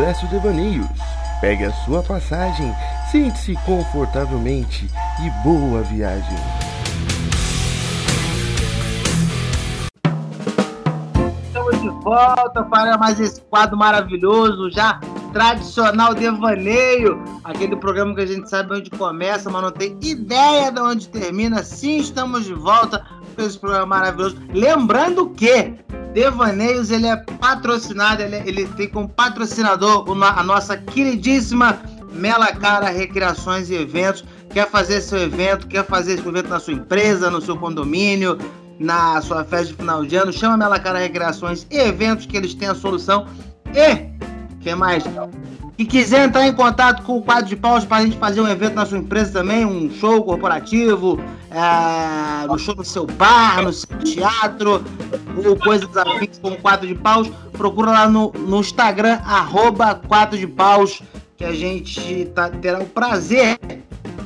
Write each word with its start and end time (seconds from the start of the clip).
Expresso 0.00 0.26
Devaneios. 0.28 0.86
Pegue 1.42 1.66
a 1.66 1.72
sua 1.84 2.02
passagem, 2.02 2.74
sente-se 3.12 3.54
confortavelmente 3.66 4.88
e 5.22 5.30
boa 5.46 5.82
viagem. 5.82 6.38
Estamos 11.44 11.82
de 11.82 11.88
volta 12.02 12.62
para 12.62 12.96
mais 12.96 13.20
esse 13.20 13.42
quadro 13.42 13.76
maravilhoso, 13.76 14.70
já 14.70 14.98
tradicional 15.34 16.14
devaneio, 16.14 17.22
aquele 17.44 17.76
programa 17.76 18.14
que 18.14 18.22
a 18.22 18.26
gente 18.26 18.48
sabe 18.48 18.76
onde 18.76 18.88
começa, 18.88 19.50
mas 19.50 19.62
não 19.62 19.70
tem 19.70 19.98
ideia 20.00 20.72
de 20.72 20.80
onde 20.80 21.08
termina. 21.10 21.62
Sim, 21.62 21.98
estamos 21.98 22.46
de 22.46 22.54
volta 22.54 23.04
com 23.36 23.42
esse 23.42 23.58
programa 23.58 23.84
maravilhoso. 23.84 24.38
Lembrando 24.50 25.28
que 25.28 25.74
Devaneios 26.12 26.90
ele 26.90 27.06
é 27.06 27.16
patrocinado, 27.16 28.22
ele, 28.22 28.36
ele 28.46 28.66
tem 28.68 28.88
como 28.88 29.08
patrocinador 29.08 30.04
a 30.22 30.42
nossa 30.42 30.76
queridíssima 30.76 31.80
Mela 32.12 32.48
Cara 32.48 32.88
Recreações 32.90 33.70
e 33.70 33.74
Eventos. 33.74 34.24
Quer 34.50 34.68
fazer 34.68 35.00
seu 35.00 35.18
evento, 35.18 35.68
quer 35.68 35.86
fazer 35.86 36.14
esse 36.14 36.26
evento 36.26 36.48
na 36.48 36.58
sua 36.58 36.72
empresa, 36.74 37.30
no 37.30 37.40
seu 37.40 37.56
condomínio, 37.56 38.36
na 38.80 39.22
sua 39.22 39.44
festa 39.44 39.66
de 39.66 39.74
final 39.74 40.04
de 40.04 40.16
ano, 40.16 40.32
chama 40.32 40.56
Mela 40.56 40.80
Cara 40.80 40.98
Recreações 40.98 41.66
e 41.70 41.78
Eventos 41.78 42.26
que 42.26 42.36
eles 42.36 42.54
têm 42.54 42.68
a 42.68 42.74
solução. 42.74 43.26
E 43.72 44.10
que 44.60 44.74
mais? 44.74 45.04
E 45.80 45.84
quiser 45.86 46.26
entrar 46.26 46.46
em 46.46 46.52
contato 46.52 47.02
com 47.04 47.16
o 47.16 47.22
quadro 47.22 47.46
de 47.46 47.56
paus 47.56 47.86
para 47.86 47.96
a 47.96 48.02
gente 48.02 48.18
fazer 48.18 48.42
um 48.42 48.46
evento 48.46 48.74
na 48.74 48.84
sua 48.84 48.98
empresa 48.98 49.32
também, 49.32 49.64
um 49.64 49.90
show 49.90 50.22
corporativo, 50.22 51.18
é, 51.50 52.46
no 52.46 52.58
show 52.58 52.76
no 52.76 52.84
seu 52.84 53.06
bar, 53.06 53.62
no 53.62 53.72
seu 53.72 53.96
teatro, 54.00 54.84
ou 55.42 55.56
coisas 55.56 55.88
afins 55.96 56.38
como 56.38 56.58
quadro 56.58 56.86
de 56.86 56.94
paus, 56.94 57.32
procura 57.52 57.92
lá 57.92 58.06
no, 58.06 58.30
no 58.30 58.60
Instagram, 58.60 59.20
arroba 59.24 59.94
quadro 59.94 60.36
de 60.38 60.46
paus, 60.46 61.02
que 61.38 61.46
a 61.46 61.52
gente 61.54 62.26
tá, 62.34 62.50
terá 62.50 62.80
o 62.80 62.86
prazer 62.86 63.58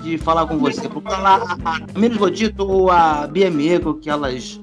de 0.02 0.18
falar 0.18 0.48
com 0.48 0.58
você. 0.58 0.88
Procura 0.88 1.18
lá 1.18 1.56
a, 1.64 1.96
Menos 1.96 2.16
Godito 2.16 2.66
ou 2.66 2.90
a 2.90 3.28
Bia 3.28 3.48
que 4.02 4.10
elas 4.10 4.58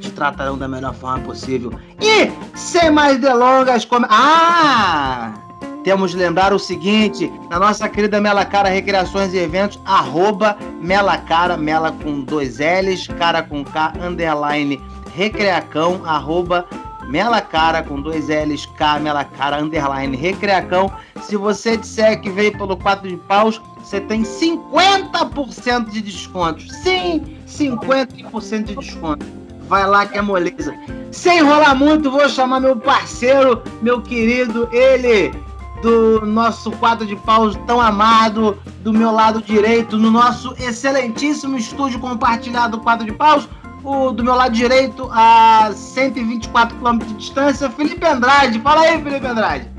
te 0.00 0.10
tratarão 0.10 0.58
da 0.58 0.68
melhor 0.68 0.92
forma 0.92 1.24
possível. 1.24 1.72
E, 1.98 2.30
sem 2.54 2.90
mais 2.90 3.18
delongas, 3.18 3.86
come... 3.86 4.04
Ah! 4.10 5.45
Temos 5.86 6.10
de 6.10 6.16
lembrar 6.16 6.52
o 6.52 6.58
seguinte, 6.58 7.32
na 7.48 7.60
nossa 7.60 7.88
querida 7.88 8.20
Melacara 8.20 8.68
Recreações 8.68 9.32
e 9.32 9.38
Eventos, 9.38 9.78
arroba 9.84 10.58
Melacara, 10.80 11.56
Mela 11.56 11.92
com 11.92 12.22
dois 12.22 12.58
L's, 12.58 13.06
cara 13.06 13.40
com 13.40 13.64
K, 13.64 13.92
underline, 14.02 14.82
Recreacão, 15.14 16.00
arroba 16.04 16.66
Melacara 17.04 17.84
com 17.84 18.00
dois 18.00 18.26
L's, 18.26 18.66
K, 18.66 18.98
Melacara, 18.98 19.62
underline, 19.62 20.16
Recreacão. 20.16 20.90
Se 21.20 21.36
você 21.36 21.76
disser 21.76 22.20
que 22.20 22.30
veio 22.30 22.58
pelo 22.58 22.76
4 22.76 23.08
de 23.08 23.16
paus, 23.18 23.62
você 23.78 24.00
tem 24.00 24.24
50% 24.24 25.90
de 25.90 26.02
desconto. 26.02 26.68
Sim, 26.68 27.38
50% 27.46 28.64
de 28.64 28.74
desconto. 28.74 29.24
Vai 29.68 29.86
lá 29.86 30.04
que 30.04 30.18
é 30.18 30.20
moleza. 30.20 30.74
Sem 31.12 31.38
enrolar 31.38 31.76
muito, 31.76 32.10
vou 32.10 32.28
chamar 32.28 32.58
meu 32.58 32.74
parceiro, 32.74 33.62
meu 33.80 34.02
querido, 34.02 34.68
ele 34.72 35.45
do 35.82 36.24
nosso 36.24 36.70
quadro 36.72 37.06
de 37.06 37.16
paus 37.16 37.56
tão 37.66 37.80
amado, 37.80 38.58
do 38.82 38.92
meu 38.92 39.10
lado 39.10 39.42
direito, 39.42 39.96
no 39.96 40.10
nosso 40.10 40.54
excelentíssimo 40.58 41.56
estúdio 41.56 41.98
compartilhado 42.00 42.78
quadro 42.78 43.06
de 43.06 43.12
paus, 43.12 43.48
o 43.84 44.10
do 44.10 44.24
meu 44.24 44.34
lado 44.34 44.52
direito, 44.52 45.08
a 45.12 45.70
124 45.72 46.76
km 46.78 46.98
de 46.98 47.14
distância, 47.14 47.70
Felipe 47.70 48.04
Andrade. 48.06 48.60
Fala 48.60 48.82
aí, 48.82 49.02
Felipe 49.02 49.26
Andrade. 49.26 49.70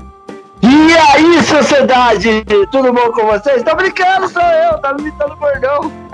E 0.62 0.96
aí, 0.96 1.42
sociedade? 1.42 2.44
Tudo 2.70 2.92
bom 2.92 3.12
com 3.12 3.26
vocês? 3.26 3.62
Tô 3.62 3.74
brincando, 3.76 4.28
sou 4.28 4.42
eu, 4.42 4.78
tá 4.78 4.92
me 4.94 5.02
imitando 5.02 5.36
bordão. 5.36 5.92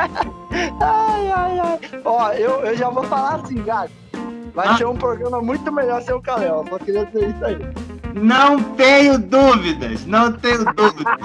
ai, 0.81 1.31
ai, 1.31 1.59
ai. 1.61 1.78
Ó, 2.05 2.31
eu, 2.33 2.61
eu 2.65 2.77
já 2.77 2.91
vou 2.91 3.05
falar 3.05 3.37
assim, 3.37 3.62
gato. 3.62 3.93
Vai 4.55 4.69
ah. 4.69 4.77
ser 4.77 4.87
um 4.87 4.97
programa 4.97 5.41
muito 5.41 5.73
melhor 5.73 6.03
sem 6.03 6.15
o 6.15 6.21
Calel, 6.21 6.65
só 6.69 6.78
queria 6.78 7.06
dizer 7.06 7.31
isso 7.31 7.44
aí. 7.44 7.59
Não 8.15 8.63
tenho 8.75 9.19
dúvidas, 9.19 10.07
não 10.07 10.33
tenho 10.33 10.65
dúvidas. 10.73 11.15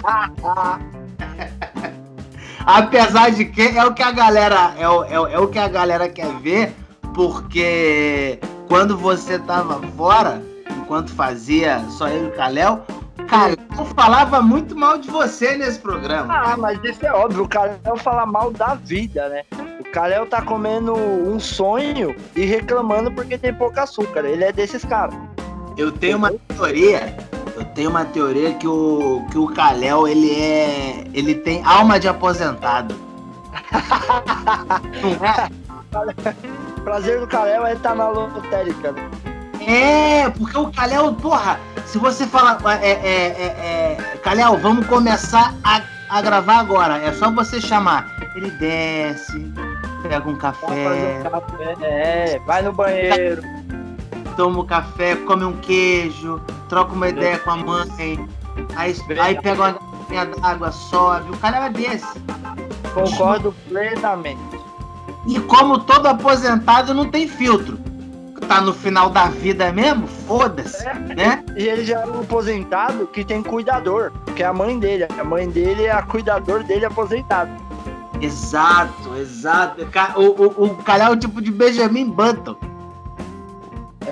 Apesar 2.66 3.30
de 3.30 3.46
que 3.46 3.78
é 3.78 3.86
o 3.86 3.94
que 3.94 4.02
a 4.02 4.12
galera 4.12 4.74
é 4.78 4.90
o, 4.90 5.04
é, 5.04 5.34
é, 5.34 5.40
o 5.40 5.48
que 5.48 5.60
a 5.60 5.68
galera 5.68 6.10
quer 6.10 6.34
ver, 6.40 6.74
porque 7.14 8.40
quando 8.68 8.98
você 8.98 9.38
tava 9.38 9.80
fora, 9.96 10.42
enquanto 10.78 11.12
fazia 11.12 11.80
só 11.90 12.08
eu 12.08 12.26
e 12.26 12.28
o 12.30 12.32
Kalel, 12.32 12.84
o 13.20 13.26
Kalel 13.26 13.58
falava 13.96 14.42
muito 14.42 14.76
mal 14.76 14.98
de 14.98 15.12
você 15.12 15.56
nesse 15.56 15.80
programa. 15.80 16.34
Ah, 16.34 16.58
mas 16.58 16.80
isso 16.84 17.06
é 17.06 17.12
óbvio, 17.12 17.44
o 17.44 17.48
Kalel 17.48 17.98
fala 17.98 18.26
mal 18.26 18.52
da 18.52 18.74
vida, 18.74 19.30
né? 19.30 19.44
O 19.80 19.84
Kalel 19.92 20.26
tá 20.26 20.42
comendo 20.42 20.96
um 20.96 21.40
sonho 21.40 22.16
e 22.36 22.46
reclamando 22.46 23.12
porque 23.12 23.38
tem 23.38 23.54
pouco 23.54 23.80
açúcar. 23.80 24.26
Ele 24.26 24.44
é 24.44 24.52
desses 24.52 24.84
caras. 24.84 25.16
Eu 25.80 25.94
tenho 25.94 26.18
uma 26.18 26.30
teoria. 26.30 27.16
Eu 27.56 27.64
tenho 27.64 27.90
uma 27.90 28.04
teoria 28.04 28.54
que 28.56 28.68
o 28.68 29.26
que 29.32 29.38
o 29.38 29.48
Kalel 29.48 30.10
ele 30.10 30.36
é 30.36 31.06
ele 31.14 31.34
tem 31.34 31.64
alma 31.64 31.98
de 31.98 32.10
aposentado. 32.10 32.94
É? 35.22 36.82
Prazer 36.84 37.20
do 37.20 37.28
Kalel 37.28 37.66
é 37.66 37.74
estar 37.74 37.96
na 37.96 38.10
lotérica. 38.10 38.92
Né? 38.92 39.10
É, 39.66 40.30
porque 40.30 40.58
o 40.58 40.72
Kalel, 40.72 41.14
porra, 41.14 41.60
se 41.86 41.98
você 41.98 42.26
falar, 42.28 42.60
é, 42.82 42.92
é, 42.92 42.96
é, 42.96 43.96
é, 44.14 44.18
Kalel, 44.24 44.58
vamos 44.58 44.86
começar 44.88 45.54
a, 45.64 45.82
a 46.10 46.22
gravar 46.22 46.60
agora. 46.60 46.98
É 46.98 47.12
só 47.14 47.32
você 47.32 47.62
chamar. 47.62 48.14
Ele 48.36 48.52
desce, 48.52 49.52
pega 50.04 50.28
um 50.28 50.36
café. 50.36 51.20
Um 51.20 51.30
café 51.30 51.76
é, 51.82 52.40
vai 52.46 52.62
no 52.62 52.74
banheiro 52.74 53.59
toma 54.40 54.62
um 54.62 54.66
café, 54.66 55.18
come 55.18 55.44
um 55.44 55.58
queijo, 55.58 56.42
troca 56.70 56.94
uma 56.94 57.10
ideia 57.10 57.38
com 57.40 57.52
a 57.52 57.58
mãe, 57.58 58.26
aí, 58.78 58.96
aí 59.20 59.42
pega 59.42 59.62
uma 59.62 59.72
garrafinha 59.74 60.26
d'água, 60.28 60.72
sobe. 60.72 61.30
O 61.30 61.38
cara 61.40 61.66
é 61.66 61.70
desse. 61.70 62.18
Concordo 62.94 63.54
plenamente. 63.68 64.40
E 65.28 65.38
como 65.42 65.80
todo 65.80 66.08
aposentado 66.08 66.94
não 66.94 67.10
tem 67.10 67.28
filtro. 67.28 67.78
Tá 68.48 68.62
no 68.62 68.74
final 68.74 69.10
da 69.10 69.26
vida 69.26 69.74
mesmo, 69.74 70.08
foda-se, 70.08 70.88
é. 70.88 70.94
né? 70.94 71.44
E 71.58 71.68
ele 71.68 71.84
já 71.84 72.00
é 72.00 72.06
um 72.08 72.22
aposentado 72.22 73.08
que 73.08 73.26
tem 73.26 73.44
cuidador, 73.44 74.14
que 74.38 74.42
é 74.42 74.46
a 74.46 74.54
mãe 74.54 74.80
dele. 74.80 75.06
A 75.20 75.24
mãe 75.24 75.50
dele 75.50 75.84
é 75.84 75.92
a 75.92 76.02
cuidador 76.02 76.64
dele 76.64 76.86
aposentado. 76.86 77.52
Exato, 78.22 79.16
exato. 79.18 79.86
O, 80.16 80.64
o, 80.64 80.64
o 80.64 80.76
cara 80.78 81.04
é 81.04 81.10
o 81.10 81.18
tipo 81.18 81.42
de 81.42 81.52
Benjamin 81.52 82.10
Button. 82.10 82.56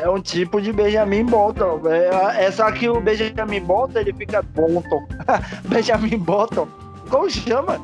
É 0.01 0.09
um 0.09 0.21
tipo 0.21 0.61
de 0.61 0.71
Benjamin 0.71 1.25
Bolton. 1.25 1.81
É, 1.87 2.45
é 2.45 2.51
só 2.51 2.71
que 2.71 2.87
o 2.87 2.99
Benjamin 2.99 3.61
Bolton 3.61 3.99
ele 3.99 4.13
fica 4.13 4.41
Bolton. 4.41 5.07
Benjamin 5.67 6.17
Bolton. 6.17 6.67
Como 7.09 7.29
chama? 7.29 7.79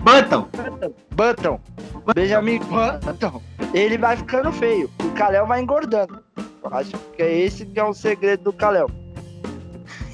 Button. 0.00 0.48
Button. 1.14 1.60
Benjamin 2.14 2.60
Button. 2.60 3.42
Ele 3.74 3.98
vai 3.98 4.16
ficando 4.16 4.52
feio. 4.52 4.90
O 5.00 5.10
Kalel 5.12 5.46
vai 5.46 5.60
engordando. 5.60 6.22
Eu 6.36 6.70
acho 6.72 6.92
que 7.16 7.22
é 7.22 7.38
esse 7.38 7.66
que 7.66 7.78
é 7.78 7.84
o 7.84 7.92
segredo 7.92 8.44
do 8.44 8.52
Kalel. 8.52 8.90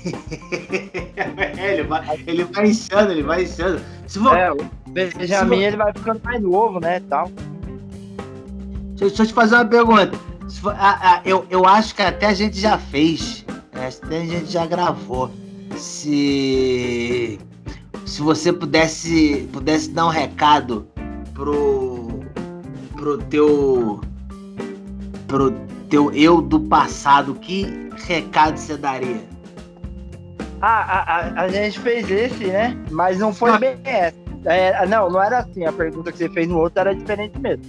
é, 1.17 1.75
ele, 1.75 1.83
vai, 1.85 2.21
ele 2.27 2.45
vai 2.45 2.67
inchando, 2.69 3.13
ele 3.13 3.23
vai 3.23 3.45
inchando. 3.45 3.81
Se 4.07 4.19
for, 4.19 4.37
é, 4.37 4.51
o 4.51 4.57
Benjamin 4.89 5.57
for... 5.57 5.63
ele 5.63 5.77
vai 5.77 5.93
ficando 5.93 6.21
mais 6.25 6.43
novo, 6.43 6.81
né? 6.81 7.01
Tal. 7.09 7.29
Deixa, 8.97 9.07
deixa 9.07 9.23
eu 9.23 9.27
te 9.27 9.33
fazer 9.33 9.55
uma 9.57 9.65
pergunta. 9.65 10.32
Eu, 11.25 11.47
eu 11.51 11.67
acho 11.67 11.95
que 11.95 12.03
até 12.03 12.27
a 12.27 12.35
gente 12.35 12.59
já 12.59 12.79
fez. 12.79 13.45
Até 13.73 14.19
a 14.19 14.25
gente 14.25 14.47
já 14.47 14.67
gravou. 14.67 15.31
Se. 15.77 17.39
Se 18.05 18.21
você 18.21 18.53
pudesse, 18.53 19.49
pudesse 19.53 19.91
dar 19.91 20.07
um 20.07 20.11
recado 20.11 20.87
pro. 21.33 22.21
pro 22.95 23.19
teu. 23.19 24.01
pro 25.27 25.51
teu 25.89 26.13
eu 26.13 26.41
do 26.41 26.61
passado, 26.61 27.35
que 27.35 27.91
recado 28.07 28.57
você 28.57 28.77
daria? 28.77 29.23
Ah, 30.61 30.81
a, 30.81 31.17
a, 31.17 31.41
a 31.43 31.49
gente 31.49 31.79
fez 31.81 32.11
esse, 32.11 32.45
né? 32.45 32.77
Mas 32.91 33.19
não 33.19 33.33
foi 33.33 33.51
ah. 33.51 33.59
bem 33.59 33.79
essa. 33.85 34.17
É, 34.45 34.87
não, 34.87 35.11
não 35.11 35.23
era 35.23 35.39
assim. 35.39 35.65
A 35.65 35.73
pergunta 35.73 36.13
que 36.13 36.19
você 36.19 36.29
fez 36.29 36.49
no 36.49 36.59
outro 36.59 36.81
era 36.81 36.95
diferente 36.95 37.39
mesmo. 37.39 37.65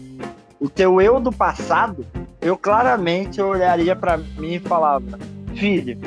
O 0.64 0.70
teu 0.70 1.02
eu 1.02 1.20
do 1.20 1.30
passado 1.30 2.08
eu 2.40 2.58
claramente 2.58 3.42
olharia 3.42 3.94
para 3.98 4.16
mim 4.16 4.54
e 4.54 4.60
falava: 4.60 5.20
Filho, 5.58 6.00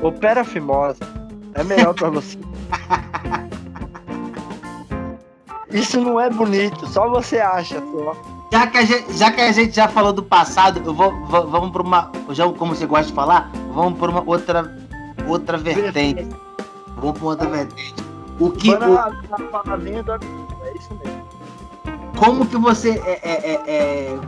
opera 0.00 0.44
fimosa. 0.44 1.00
É 1.52 1.64
melhor 1.64 1.92
para 1.92 2.10
você. 2.10 2.38
Isso 5.72 6.00
não 6.00 6.20
é 6.20 6.30
bonito, 6.30 6.86
só 6.86 7.08
você 7.08 7.40
acha 7.40 7.80
só. 7.80 8.14
Já 8.52 8.68
que, 8.68 8.78
a 8.78 8.84
gente, 8.84 9.12
já 9.14 9.32
que 9.32 9.40
a 9.40 9.50
gente 9.50 9.74
já 9.74 9.88
falou 9.88 10.12
do 10.12 10.22
passado, 10.22 10.80
eu 10.84 10.94
vou, 10.94 11.12
vou 11.26 11.48
vamos 11.48 11.72
para 11.72 11.82
uma. 11.82 12.12
Já, 12.30 12.48
como 12.52 12.72
você 12.72 12.86
gosta 12.86 13.06
de 13.06 13.12
falar, 13.14 13.50
vamos 13.72 13.98
por 13.98 14.08
uma 14.10 14.22
outra, 14.24 14.78
outra 15.26 15.58
vertente. 15.58 16.24
Vamos 16.96 17.18
por 17.18 17.30
outra 17.30 17.48
vertente. 17.48 17.96
O 18.38 18.48
que. 18.52 18.70
O, 18.70 18.94
na 18.94 19.38
palavrinha 19.50 20.04
do 20.04 20.12
amigo, 20.12 20.56
é 20.62 20.72
isso 20.78 20.94
mesmo. 21.02 21.15
Como 22.16 22.46
que 22.46 22.56
você. 22.56 22.90
É, 23.04 23.20
é, 23.22 23.32
é, 23.32 23.54
é- 23.68 24.18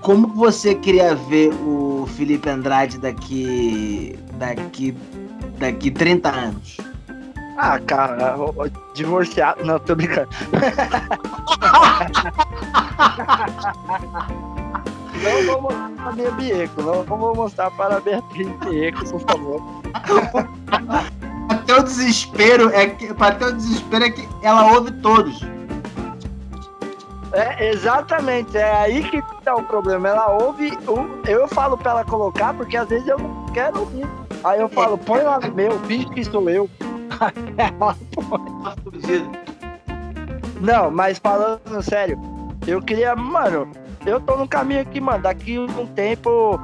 como 0.00 0.30
que 0.30 0.36
você 0.36 0.74
queria 0.74 1.14
ver 1.14 1.52
o 1.54 2.06
Felipe 2.16 2.48
Andrade 2.48 2.98
daqui. 2.98 4.18
daqui. 4.34 4.96
daqui 5.58 5.90
30 5.90 6.28
anos? 6.28 6.76
Ah, 7.56 7.78
cara, 7.78 8.36
divorciado. 8.94 9.64
Não, 9.64 9.78
tô 9.78 9.94
brincando. 9.94 10.28
Não 15.22 15.46
vou 15.46 15.62
mostrar 15.62 15.90
para 16.02 16.12
minha 16.12 16.30
Bieco, 16.32 16.82
não 16.82 17.04
vou 17.04 17.36
mostrar 17.36 17.70
para 17.70 17.96
a 17.96 18.00
Beatriz 18.00 18.48
Bieco, 18.64 19.04
por 19.04 19.20
favor. 19.20 19.62
Até 21.48 21.78
o 21.78 21.82
desespero 21.84 22.70
é 22.70 22.86
que. 22.88 23.14
Até 23.18 23.46
o 23.46 23.52
desespero 23.52 24.04
é 24.04 24.10
que 24.10 24.28
ela 24.42 24.72
ouve 24.72 24.90
todos. 25.00 25.40
É, 27.32 27.70
exatamente, 27.70 28.56
é 28.58 28.70
aí 28.74 29.02
que 29.04 29.22
tá 29.42 29.54
o 29.54 29.62
problema. 29.62 30.08
Ela 30.08 30.30
ouve, 30.32 30.70
eu 31.26 31.48
falo 31.48 31.78
pra 31.78 31.92
ela 31.92 32.04
colocar, 32.04 32.52
porque 32.54 32.76
às 32.76 32.88
vezes 32.88 33.08
eu 33.08 33.18
não 33.18 33.46
quero 33.46 33.80
ouvir. 33.80 34.06
Aí 34.44 34.60
eu 34.60 34.68
falo, 34.68 34.98
põe 34.98 35.22
lá 35.22 35.40
no 35.40 35.54
meu, 35.54 35.78
finge 35.80 36.06
que 36.10 36.24
sou 36.24 36.48
eu. 36.50 36.68
Aí 37.20 37.32
ela 37.56 37.96
fudido. 38.82 39.30
Não, 40.60 40.90
mas 40.90 41.18
falando 41.18 41.82
sério, 41.82 42.20
eu 42.66 42.80
queria, 42.82 43.16
mano, 43.16 43.68
eu 44.04 44.20
tô 44.20 44.36
no 44.36 44.46
caminho 44.46 44.82
aqui, 44.82 45.00
mano. 45.00 45.22
Daqui 45.22 45.58
um 45.58 45.86
tempo, 45.86 46.60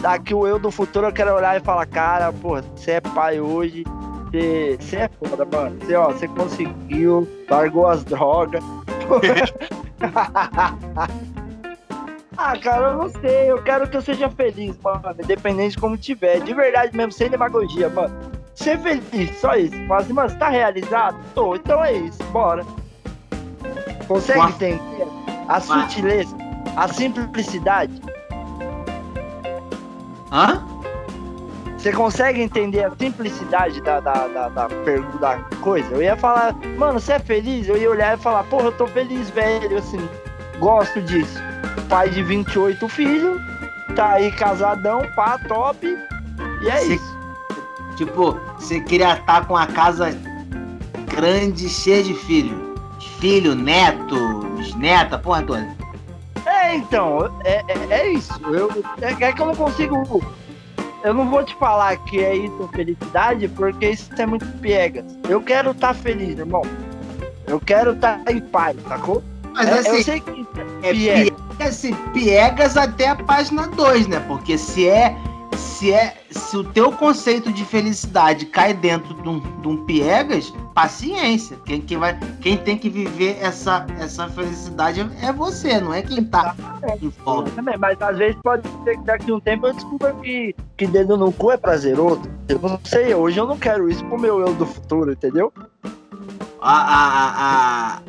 daqui 0.00 0.34
o 0.34 0.46
eu 0.46 0.58
do 0.58 0.70
futuro, 0.70 1.08
eu 1.08 1.12
quero 1.12 1.34
olhar 1.34 1.56
e 1.56 1.64
falar, 1.64 1.86
cara, 1.86 2.32
porra, 2.32 2.62
você 2.76 2.92
é 2.92 3.00
pai 3.00 3.40
hoje, 3.40 3.84
você, 4.30 4.78
você 4.80 4.96
é 4.96 5.10
foda, 5.22 5.44
mano. 5.44 5.78
Você, 5.80 5.94
ó, 5.94 6.06
você 6.12 6.28
conseguiu, 6.28 7.28
largou 7.50 7.88
as 7.88 8.04
drogas. 8.04 8.62
ah, 12.36 12.58
cara, 12.58 12.88
eu 12.88 12.96
não 12.96 13.08
sei, 13.08 13.48
eu 13.50 13.62
quero 13.62 13.88
que 13.88 13.96
eu 13.96 14.02
seja 14.02 14.28
feliz, 14.30 14.76
mano, 14.82 15.00
independente 15.22 15.76
de 15.76 15.80
como 15.80 15.96
tiver, 15.96 16.40
de 16.40 16.52
verdade 16.52 16.96
mesmo, 16.96 17.12
sem 17.12 17.30
demagogia, 17.30 17.88
mano. 17.88 18.12
Ser 18.54 18.78
feliz, 18.80 19.38
só 19.38 19.54
isso. 19.54 19.76
Fala 19.86 20.02
assim, 20.02 20.12
mano, 20.12 20.28
você 20.28 20.36
tá 20.36 20.48
realizado? 20.48 21.16
Tô, 21.34 21.54
então 21.54 21.84
é 21.84 21.92
isso, 21.92 22.22
bora. 22.24 22.66
Consegue 24.06 24.40
entender 24.40 25.06
a 25.48 25.60
sutileza, 25.60 26.36
a 26.76 26.88
simplicidade? 26.88 28.02
Hã? 30.30 30.62
Você 31.82 31.90
consegue 31.90 32.40
entender 32.40 32.84
a 32.84 32.92
simplicidade 32.96 33.80
da, 33.80 33.98
da, 33.98 34.28
da, 34.28 34.48
da, 34.48 34.68
da 34.68 35.38
coisa? 35.60 35.92
Eu 35.92 36.00
ia 36.00 36.16
falar, 36.16 36.54
mano, 36.78 37.00
você 37.00 37.14
é 37.14 37.18
feliz? 37.18 37.68
Eu 37.68 37.76
ia 37.76 37.90
olhar 37.90 38.16
e 38.16 38.20
falar, 38.20 38.44
porra, 38.44 38.66
eu 38.66 38.72
tô 38.72 38.86
feliz, 38.86 39.28
velho, 39.30 39.76
assim, 39.76 39.98
gosto 40.60 41.02
disso. 41.02 41.40
Pai 41.88 42.08
de 42.08 42.22
28 42.22 42.88
filhos, 42.88 43.42
tá 43.96 44.12
aí 44.12 44.30
casadão, 44.30 45.02
pá, 45.16 45.36
top, 45.48 45.84
e 46.62 46.68
é 46.68 46.76
Sim. 46.76 46.94
isso. 46.94 47.18
Tipo, 47.96 48.38
você 48.60 48.80
queria 48.80 49.14
estar 49.14 49.44
com 49.48 49.56
a 49.56 49.66
casa 49.66 50.16
grande, 51.12 51.68
cheia 51.68 52.04
de 52.04 52.14
filho. 52.14 52.76
Filho, 53.18 53.56
neto, 53.56 54.38
bisneta, 54.56 55.18
porra 55.18 55.42
toda. 55.42 55.68
É, 56.46 56.76
então, 56.76 57.28
é, 57.44 57.64
é, 57.66 57.86
é 57.90 58.12
isso. 58.12 58.32
Eu, 58.44 58.70
é, 59.00 59.24
é 59.24 59.32
que 59.32 59.42
eu 59.42 59.46
não 59.46 59.56
consigo. 59.56 60.22
Eu 61.04 61.12
não 61.14 61.28
vou 61.28 61.44
te 61.44 61.54
falar 61.56 61.96
que 61.96 62.22
é 62.22 62.34
isso 62.36 62.68
felicidade, 62.74 63.48
porque 63.48 63.90
isso 63.90 64.08
é 64.16 64.26
muito 64.26 64.46
piegas. 64.58 65.04
Eu 65.28 65.40
quero 65.42 65.72
estar 65.72 65.94
feliz, 65.94 66.38
irmão. 66.38 66.62
Eu 67.46 67.58
quero 67.58 67.92
estar 67.92 68.22
em 68.30 68.40
paz, 68.40 68.76
sacou? 68.88 69.22
Mas 69.52 69.68
É, 69.68 69.72
assim, 69.80 69.96
eu 69.96 70.04
sei 70.04 70.20
que 70.20 70.46
é 70.82 70.92
piegas. 70.92 71.30
piegas, 71.30 71.68
assim, 71.68 71.94
piegas 72.12 72.76
até 72.76 73.08
a 73.08 73.16
página 73.16 73.66
2, 73.68 74.06
né? 74.06 74.20
Porque 74.28 74.56
se 74.56 74.88
é. 74.88 75.14
Se 75.82 75.92
é. 75.92 76.14
Se 76.30 76.56
o 76.56 76.62
teu 76.62 76.92
conceito 76.92 77.52
de 77.52 77.64
felicidade 77.64 78.46
cai 78.46 78.72
dentro 78.72 79.14
de 79.20 79.28
um, 79.28 79.40
de 79.40 79.66
um 79.66 79.84
piegas, 79.84 80.54
paciência. 80.72 81.58
Quem, 81.64 81.80
quem, 81.80 81.98
vai, 81.98 82.16
quem 82.40 82.56
tem 82.56 82.78
que 82.78 82.88
viver 82.88 83.36
essa, 83.40 83.84
essa 83.98 84.28
felicidade 84.28 85.00
é 85.20 85.32
você, 85.32 85.80
não 85.80 85.92
é 85.92 86.00
quem 86.00 86.22
tá 86.22 86.54
em 87.02 87.08
volta. 87.24 87.50
Também, 87.50 87.76
mas 87.76 88.00
às 88.00 88.16
vezes 88.16 88.36
pode 88.44 88.62
ser 88.84 88.96
que 88.96 89.04
daqui 89.04 89.32
a 89.32 89.34
um 89.34 89.40
tempo 89.40 89.66
eu 89.66 89.72
descubra 89.72 90.14
que, 90.22 90.54
que 90.76 90.86
dedo 90.86 91.16
no 91.16 91.32
cu 91.32 91.50
é 91.50 91.56
prazeroso. 91.56 92.22
Eu 92.48 92.60
não 92.60 92.78
sei, 92.84 93.12
hoje 93.12 93.40
eu 93.40 93.46
não 93.48 93.58
quero 93.58 93.90
isso 93.90 94.04
pro 94.04 94.20
meu 94.20 94.38
eu 94.38 94.54
do 94.54 94.64
futuro, 94.64 95.10
entendeu? 95.10 95.52
a, 96.62 96.70
a, 96.70 97.02
a, 97.02 97.96
a, 97.96 98.02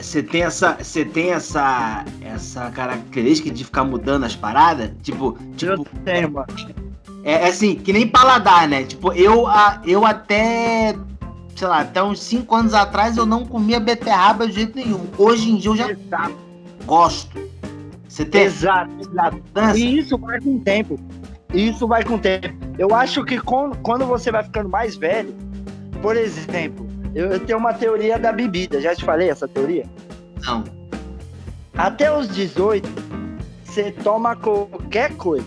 você 0.00 0.22
tem 0.22 0.42
essa 0.42 0.76
você 0.80 1.04
tem 1.04 1.30
essa 1.30 2.04
essa 2.20 2.70
característica 2.70 3.50
de 3.50 3.64
ficar 3.64 3.84
mudando 3.84 4.24
as 4.24 4.34
paradas? 4.34 4.90
Tipo 5.02 5.38
tipo 5.56 5.84
tenho, 6.04 6.44
é, 7.22 7.32
é 7.32 7.48
assim 7.48 7.76
que 7.76 7.92
nem 7.92 8.06
paladar 8.08 8.66
né? 8.68 8.82
Tipo 8.84 9.12
eu 9.12 9.46
a, 9.46 9.80
eu 9.86 10.04
até 10.04 10.94
sei 11.54 11.68
lá 11.68 11.80
até 11.80 12.02
uns 12.02 12.20
5 12.20 12.54
anos 12.54 12.74
atrás 12.74 13.16
eu 13.16 13.24
não 13.26 13.44
comia 13.44 13.78
beterraba 13.78 14.46
de 14.46 14.54
jeito 14.54 14.76
nenhum. 14.76 15.06
Hoje 15.16 15.50
em 15.50 15.56
dia 15.56 15.70
eu 15.70 15.76
já 15.76 15.90
Exato, 15.90 16.34
gosto. 16.84 17.38
Você 18.08 18.24
tem? 18.24 18.42
Exato, 18.42 18.90
exato. 19.00 19.42
E 19.76 19.98
isso 19.98 20.16
vai 20.18 20.40
com 20.40 20.56
o 20.56 20.60
tempo. 20.60 20.98
Isso 21.52 21.86
vai 21.86 22.02
com 22.04 22.14
o 22.14 22.18
tempo. 22.18 22.48
Eu 22.78 22.94
acho 22.94 23.24
que 23.24 23.38
com- 23.40 23.72
quando 23.82 24.04
você 24.06 24.30
vai 24.32 24.42
ficando 24.42 24.68
mais 24.68 24.96
velho, 24.96 25.34
por 26.02 26.16
exemplo, 26.16 26.86
eu, 27.14 27.30
eu 27.30 27.40
tenho 27.40 27.58
uma 27.58 27.72
teoria 27.72 28.18
da 28.18 28.32
bebida. 28.32 28.80
Já 28.80 28.94
te 28.94 29.04
falei 29.04 29.30
essa 29.30 29.46
teoria? 29.46 29.86
não 30.44 30.64
Até 31.76 32.14
os 32.16 32.28
18, 32.28 32.88
você 33.64 33.90
toma 33.90 34.36
qualquer 34.36 35.14
coisa. 35.16 35.46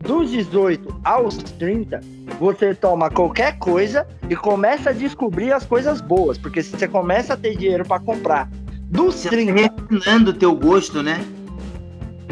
Dos 0.00 0.30
18 0.30 1.00
aos 1.04 1.36
30, 1.36 2.00
você 2.38 2.74
toma 2.74 3.10
qualquer 3.10 3.58
coisa 3.58 4.06
e 4.30 4.34
começa 4.34 4.90
a 4.90 4.92
descobrir 4.94 5.52
as 5.52 5.66
coisas 5.66 6.00
boas, 6.00 6.38
porque 6.38 6.62
você 6.62 6.88
começa 6.88 7.34
a 7.34 7.36
ter 7.36 7.56
dinheiro 7.56 7.84
para 7.84 8.00
comprar. 8.00 8.48
Dos 8.84 9.16
você 9.16 9.28
tá 9.28 9.36
30 9.36 9.52
refinando 9.52 10.30
o 10.30 10.34
teu 10.34 10.54
gosto 10.54 11.02
né 11.02 11.22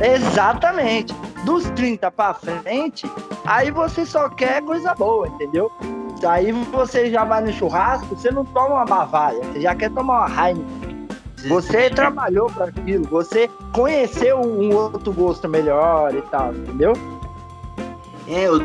Exatamente. 0.03 1.15
Dos 1.45 1.65
30 1.71 2.11
pra 2.11 2.35
frente, 2.35 3.07
aí 3.45 3.71
você 3.71 4.07
só 4.07 4.29
quer 4.29 4.63
coisa 4.63 4.95
boa, 4.95 5.29
entendeu? 5.29 5.71
Aí 6.25 6.53
você 6.53 7.11
já 7.11 7.25
vai 7.25 7.43
no 7.43 7.53
churrasco, 7.53 8.15
você 8.17 8.31
não 8.31 8.45
toma 8.45 8.77
uma 8.77 8.85
Bavária, 8.85 9.41
você 9.45 9.61
já 9.61 9.75
quer 9.75 9.91
tomar 9.91 10.27
uma 10.27 10.49
Heineken. 10.49 11.09
Você 11.49 11.89
trabalhou 11.91 12.47
para 12.51 12.67
aquilo, 12.67 13.05
você 13.09 13.49
conheceu 13.73 14.41
um 14.41 14.75
outro 14.75 15.13
gosto 15.13 15.49
melhor 15.49 16.13
e 16.15 16.23
tal, 16.23 16.53
entendeu? 16.53 16.93
É, 18.27 18.47
eu 18.47 18.59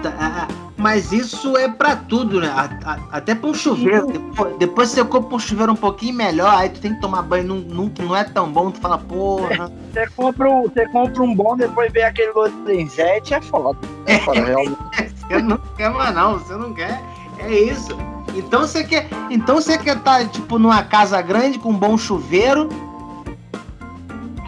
mas 0.76 1.14
isso 1.14 1.56
é 1.56 1.70
pra 1.70 1.96
tudo, 1.96 2.42
né? 2.42 2.48
A- 2.50 2.92
a- 2.94 3.00
até 3.18 3.34
pra 3.34 3.50
um 3.50 3.54
chuveiro. 3.54 4.08
Depois, 4.08 4.58
depois 4.58 4.90
você 4.90 5.04
compra 5.06 5.36
um 5.36 5.40
chuveiro 5.40 5.72
um 5.72 5.76
pouquinho 5.78 6.14
melhor, 6.16 6.54
aí 6.58 6.68
tu 6.68 6.82
tem 6.82 6.94
que 6.96 7.00
tomar 7.00 7.22
banho 7.22 7.46
num, 7.46 7.60
num 7.62 7.90
que 7.90 8.02
não 8.02 8.14
é 8.16 8.24
tão 8.26 8.52
bom, 8.52 8.70
tu 8.72 8.80
fala, 8.82 8.98
porra. 8.98 9.72
Você 9.94 10.08
compra, 10.16 10.50
um- 10.50 10.64
você 10.64 10.86
compra 10.90 11.22
um 11.24 11.36
bom, 11.36 11.56
depois 11.56 11.92
vem 11.94 12.04
aquele 12.04 12.32
Lorenzetti, 12.32 13.36
é 13.36 13.40
foda. 13.42 13.78
É 14.08 14.18
foda, 14.18 14.42
realmente. 14.44 14.78
Você 15.28 15.42
não 15.42 15.58
quer 15.78 15.90
mais 15.92 16.14
não, 16.16 16.38
você 16.40 16.54
não 16.56 16.74
quer. 16.74 17.00
É 17.46 17.54
isso. 17.54 17.98
Então 18.36 18.62
você 18.62 18.84
quer. 18.84 19.08
Então 19.30 19.56
você 19.56 19.78
quer 19.78 19.98
estar, 19.98 20.28
tipo, 20.30 20.58
numa 20.58 20.84
casa 20.84 21.22
grande 21.22 21.60
com 21.60 21.70
um 21.70 21.78
bom 21.78 21.98
chuveiro. 21.98 22.70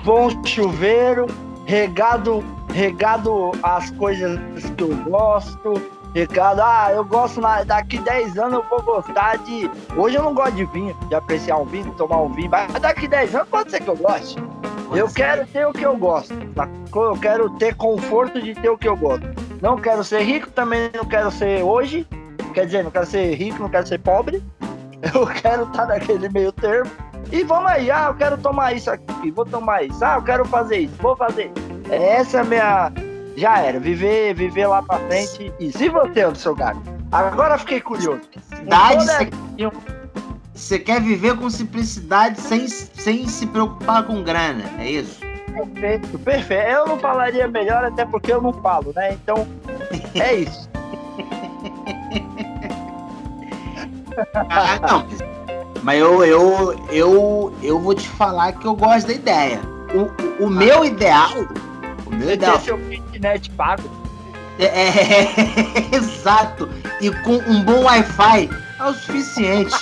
bom 0.03 0.29
chuveiro, 0.45 1.25
regado, 1.65 2.43
regado 2.71 3.51
as 3.63 3.89
coisas 3.91 4.39
que 4.77 4.83
eu 4.83 4.95
gosto, 4.97 5.73
regado, 6.13 6.61
ah, 6.61 6.91
eu 6.93 7.03
gosto 7.03 7.41
daqui 7.65 7.97
10 7.97 8.37
anos 8.37 8.63
eu 8.63 8.65
vou 8.69 8.81
gostar 8.83 9.37
de. 9.39 9.69
Hoje 9.97 10.15
eu 10.15 10.23
não 10.23 10.33
gosto 10.33 10.53
de 10.53 10.65
vinho, 10.65 10.95
de 11.09 11.15
apreciar 11.15 11.57
um 11.57 11.65
vinho, 11.65 11.91
tomar 11.93 12.21
um 12.21 12.31
vinho, 12.31 12.49
mas 12.49 12.81
daqui 12.81 13.07
10 13.07 13.35
anos 13.35 13.49
pode 13.49 13.71
ser 13.71 13.81
que 13.81 13.89
eu 13.89 13.97
goste. 13.97 14.37
Eu 14.93 15.09
quero 15.09 15.45
ter 15.47 15.67
o 15.67 15.73
que 15.73 15.83
eu 15.83 15.97
gosto? 15.97 16.33
Eu 16.93 17.17
quero 17.17 17.49
ter 17.51 17.75
conforto 17.75 18.41
de 18.41 18.53
ter 18.53 18.69
o 18.69 18.77
que 18.77 18.87
eu 18.87 18.95
gosto. 18.95 19.27
Não 19.61 19.75
quero 19.77 20.03
ser 20.03 20.21
rico, 20.21 20.49
também 20.51 20.89
não 20.93 21.05
quero 21.05 21.31
ser 21.31 21.63
hoje. 21.63 22.07
Quer 22.55 22.65
dizer, 22.65 22.83
não 22.85 22.89
quero 22.89 23.05
ser 23.05 23.35
rico, 23.35 23.61
não 23.61 23.69
quero 23.69 23.85
ser 23.85 23.99
pobre. 23.99 24.41
Eu 25.13 25.27
quero 25.27 25.63
estar 25.63 25.85
naquele 25.85 26.29
meio 26.29 26.51
termo. 26.51 26.89
E 27.31 27.43
vamos 27.43 27.69
aí, 27.69 27.91
ah, 27.91 28.05
eu 28.09 28.15
quero 28.15 28.37
tomar 28.37 28.73
isso 28.73 28.89
aqui, 28.89 29.29
vou 29.29 29.45
tomar 29.45 29.83
isso. 29.83 30.03
Ah, 30.03 30.15
eu 30.15 30.21
quero 30.23 30.45
fazer 30.45 30.77
isso, 30.77 30.93
vou 30.99 31.15
fazer. 31.15 31.51
Essa 31.89 32.37
é 32.37 32.41
a 32.41 32.43
minha. 32.43 32.91
Já 33.35 33.59
era, 33.59 33.79
viver, 33.79 34.33
viver 34.35 34.65
lá 34.67 34.81
pra 34.81 34.97
frente. 34.99 35.51
E 35.59 35.71
se 35.71 35.89
você, 35.89 36.25
do 36.27 36.37
seu 36.37 36.55
gato? 36.55 36.79
Agora 37.11 37.57
fiquei 37.57 37.81
curioso. 37.81 38.21
Toda- 38.49 38.99
você, 38.99 39.29
você 40.53 40.79
quer 40.79 41.01
viver 41.01 41.35
com 41.37 41.49
simplicidade 41.49 42.39
sem, 42.39 42.67
sem 42.67 43.27
se 43.27 43.45
preocupar 43.47 44.03
com 44.03 44.23
grana, 44.23 44.63
é 44.79 44.89
isso? 44.91 45.19
Perfeito, 45.51 46.17
perfeito. 46.19 46.67
Eu 46.69 46.87
não 46.87 46.97
falaria 46.99 47.47
melhor, 47.47 47.83
até 47.85 48.05
porque 48.05 48.31
eu 48.31 48.41
não 48.41 48.53
falo, 48.53 48.93
né? 48.95 49.13
Então, 49.13 49.47
É 50.15 50.33
isso. 50.35 50.69
Ah, 54.49 54.79
não. 54.87 55.05
Mas 55.83 55.99
eu, 55.99 56.23
eu, 56.25 56.75
eu, 56.89 57.53
eu 57.61 57.79
vou 57.79 57.93
te 57.93 58.07
falar 58.09 58.53
que 58.53 58.65
eu 58.65 58.75
gosto 58.75 59.07
da 59.07 59.13
ideia. 59.13 59.61
O, 59.93 60.43
o, 60.43 60.47
o 60.47 60.49
meu 60.49 60.83
ideal. 60.83 61.31
O 62.05 62.09
meu 62.09 62.27
Você 62.27 62.33
ideal. 62.33 62.59
seu 62.59 62.93
internet 62.93 63.49
pago. 63.51 63.83
É, 64.57 64.65
é, 64.65 65.27
exato. 65.95 66.67
E 67.01 67.11
com 67.23 67.35
um 67.49 67.63
bom 67.63 67.83
Wi-Fi 67.83 68.49
é 68.79 68.83
o 68.83 68.93
suficiente. 68.93 69.75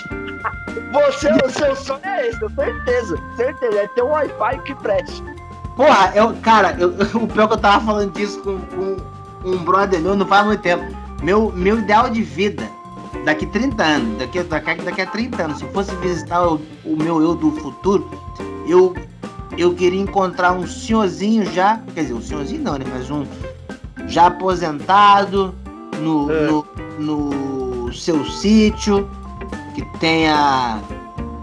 Você, 0.91 1.31
o 1.31 1.49
seu 1.49 1.75
sonho 1.75 1.99
é 2.03 2.27
esse, 2.27 2.39
com 2.39 2.49
certeza. 2.49 3.17
Certeza. 3.35 3.79
É 3.79 3.87
ter 3.87 4.03
um 4.03 4.09
Wi-Fi 4.09 4.59
que 4.65 4.75
preste. 4.75 5.23
Porra, 5.75 6.11
eu, 6.15 6.33
cara, 6.41 6.75
eu, 6.79 6.89
o 7.21 7.27
pior 7.27 7.47
que 7.47 7.53
eu 7.53 7.57
tava 7.57 7.85
falando 7.85 8.11
disso 8.13 8.41
com, 8.41 8.59
com 8.59 8.97
um 9.49 9.57
brother 9.63 9.99
meu 9.99 10.15
não 10.15 10.27
faz 10.27 10.45
muito 10.45 10.61
tempo. 10.61 10.83
Meu, 11.21 11.51
meu 11.51 11.79
ideal 11.79 12.09
de 12.09 12.21
vida, 12.21 12.63
daqui 13.25 13.45
30 13.47 13.83
anos, 13.83 14.17
daqui, 14.19 14.43
daqui, 14.43 14.75
daqui 14.83 15.01
a 15.01 15.05
30 15.07 15.43
anos, 15.43 15.57
se 15.57 15.63
eu 15.63 15.71
fosse 15.71 15.95
visitar 15.97 16.47
o, 16.47 16.61
o 16.85 16.95
meu 16.95 17.21
eu 17.21 17.35
do 17.35 17.51
futuro, 17.51 18.09
eu, 18.67 18.95
eu 19.57 19.73
queria 19.73 20.01
encontrar 20.01 20.51
um 20.53 20.67
senhorzinho 20.67 21.45
já, 21.51 21.79
quer 21.93 22.01
dizer, 22.01 22.13
um 22.13 22.21
senhorzinho 22.21 22.61
não, 22.61 22.77
né? 22.77 22.85
Mas 22.91 23.09
um 23.09 23.25
já 24.07 24.27
aposentado 24.27 25.53
no, 25.99 26.31
É. 26.31 26.47
no, 26.47 26.65
no 26.99 27.93
seu 27.93 28.25
sítio, 28.25 29.09
que 29.73 29.83
tenha. 29.99 30.79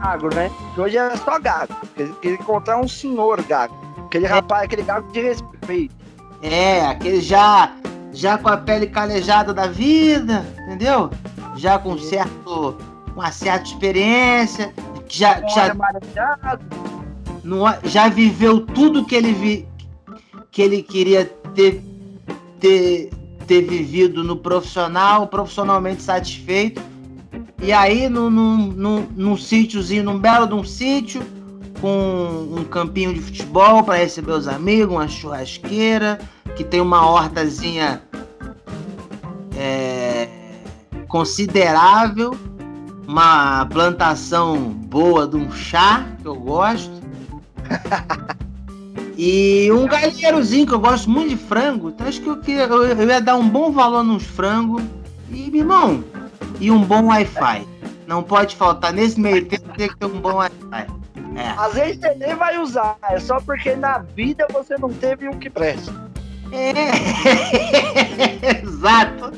Gago, 0.01 0.35
né? 0.35 0.51
Que 0.75 0.81
hoje 0.81 0.97
é 0.97 1.17
só 1.17 1.39
gago. 1.39 1.75
Queria 1.95 2.13
queria 2.15 2.37
encontrar 2.39 2.79
um 2.79 2.89
senhor 2.89 3.43
gago. 3.43 3.75
Aquele 4.07 4.27
rapaz, 4.27 4.65
aquele 4.65 4.83
gago 4.83 5.11
de 5.13 5.21
respeito. 5.21 5.95
É, 6.43 6.87
aquele 6.87 7.21
já, 7.21 7.73
já 8.13 8.39
com 8.39 8.49
a 8.49 8.57
pele 8.57 8.87
calejada 8.87 9.53
da 9.53 9.67
vida, 9.67 10.45
entendeu? 10.65 11.11
Já 11.61 11.79
com 11.79 11.99
certo, 11.99 12.75
uma 13.15 13.31
certa 13.31 13.65
experiência, 13.69 14.73
já, 15.09 15.41
Já... 15.43 15.49
já, 15.69 15.75
maravilhado. 15.75 16.65
não- 17.45 17.65
já 17.85 18.09
viveu 18.09 18.61
tudo 18.65 19.05
que 19.05 19.15
ele, 19.15 19.33
vi, 19.33 19.69
que 20.51 20.63
ele 20.63 20.83
queria 20.83 21.27
ter, 21.55 21.83
ter, 22.59 23.11
ter 23.47 23.61
vivido 23.61 24.25
no 24.25 24.37
profissional, 24.37 25.27
profissionalmente 25.27 26.03
satisfeito. 26.03 26.81
E 27.63 27.73
aí, 27.75 28.09
num, 28.09 28.31
num, 28.31 29.07
num 29.15 29.37
sítiozinho, 29.37 30.03
num 30.03 30.19
belo 30.19 30.47
de 30.47 30.55
um 30.55 30.65
sítio, 30.65 31.23
com 31.79 32.49
um 32.57 32.65
campinho 32.65 33.13
de 33.13 33.21
futebol 33.21 33.83
para 33.83 33.97
receber 33.99 34.33
os 34.33 34.49
amigos, 34.49 34.95
uma 34.95 35.07
churrasqueira, 35.09 36.19
que 36.57 36.65
tem 36.65 36.81
uma 36.81 37.07
hortazinha 37.07 38.03
considerável, 41.11 42.35
uma 43.07 43.67
plantação 43.67 44.57
boa 44.57 45.27
de 45.27 45.37
um 45.37 45.51
chá, 45.53 46.07
que 46.23 46.27
eu 46.27 46.37
gosto. 46.37 46.91
E 49.23 49.71
um 49.71 49.87
galinheirozinho, 49.87 50.67
que 50.67 50.73
eu 50.73 50.81
gosto 50.81 51.11
muito 51.11 51.29
de 51.29 51.37
frango. 51.37 51.91
Então 51.91 52.07
acho 52.07 52.23
que 52.23 52.27
eu, 52.27 52.39
queria, 52.39 52.63
eu, 52.63 52.85
eu 52.87 53.07
ia 53.07 53.21
dar 53.21 53.37
um 53.37 53.47
bom 53.47 53.71
valor 53.71 54.03
nos 54.03 54.25
frangos. 54.25 54.83
E, 55.31 55.51
meu 55.51 55.61
irmão, 55.61 56.03
e 56.59 56.71
um 56.71 56.83
bom 56.83 57.09
Wi-Fi. 57.09 57.69
Não 58.07 58.23
pode 58.23 58.57
faltar. 58.57 58.95
Nesse 58.95 59.21
meio 59.21 59.45
tempo 59.45 59.69
tem 59.77 59.91
que 59.91 59.97
ter 59.99 60.07
um 60.07 60.21
bom 60.21 60.37
Wi-Fi. 60.37 60.87
É. 61.37 61.49
Às 61.59 61.75
vezes 61.75 62.01
você 62.01 62.15
nem 62.15 62.35
vai 62.35 62.57
usar. 62.57 62.97
É 63.11 63.21
só 63.21 63.39
porque 63.43 63.77
na 63.77 63.99
vida 63.99 64.47
você 64.51 64.79
não 64.79 64.89
teve 64.89 65.29
um 65.29 65.39
que 65.39 65.51
preste. 65.51 65.91
É. 66.53 66.73
exato, 68.63 69.33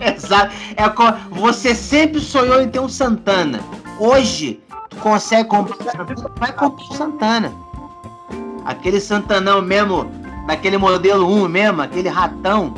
exato. 0.00 0.54
É, 0.76 0.84
você 1.30 1.74
sempre 1.74 2.20
sonhou 2.20 2.60
em 2.60 2.68
ter 2.68 2.80
um 2.80 2.88
Santana. 2.88 3.60
Hoje, 3.98 4.60
tu 4.90 4.96
consegue 4.96 5.48
comprar 5.48 5.76
Santana, 5.76 6.30
vai 6.36 6.52
comprar 6.52 6.84
um 6.84 6.92
Santana. 6.94 7.52
Aquele 8.64 9.00
Santanão 9.00 9.62
mesmo, 9.62 10.10
daquele 10.46 10.76
modelo 10.76 11.26
1 11.26 11.48
mesmo, 11.48 11.82
aquele 11.82 12.08
ratão. 12.08 12.74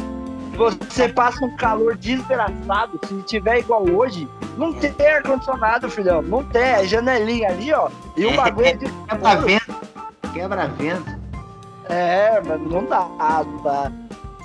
Você 0.56 1.08
passa 1.08 1.44
um 1.44 1.56
calor 1.56 1.96
desgraçado. 1.96 3.00
Se 3.08 3.14
tiver 3.22 3.60
igual 3.60 3.82
hoje, 3.88 4.28
não 4.58 4.72
tem 4.72 4.92
ar-condicionado, 5.08 5.88
filhão. 5.90 6.20
Não 6.22 6.44
tem. 6.44 6.62
É 6.62 6.84
janelinha 6.84 7.48
ali, 7.48 7.72
ó. 7.72 7.88
E 8.16 8.26
o 8.26 8.30
É. 8.30 8.36
bagulho 8.36 8.66
é 8.66 8.74
de 8.74 8.86
Quebra 10.34 10.68
vento. 10.68 11.19
É, 11.90 12.40
mas 12.46 12.60
não 12.62 12.84
dá. 12.84 13.06
Tá. 13.62 13.92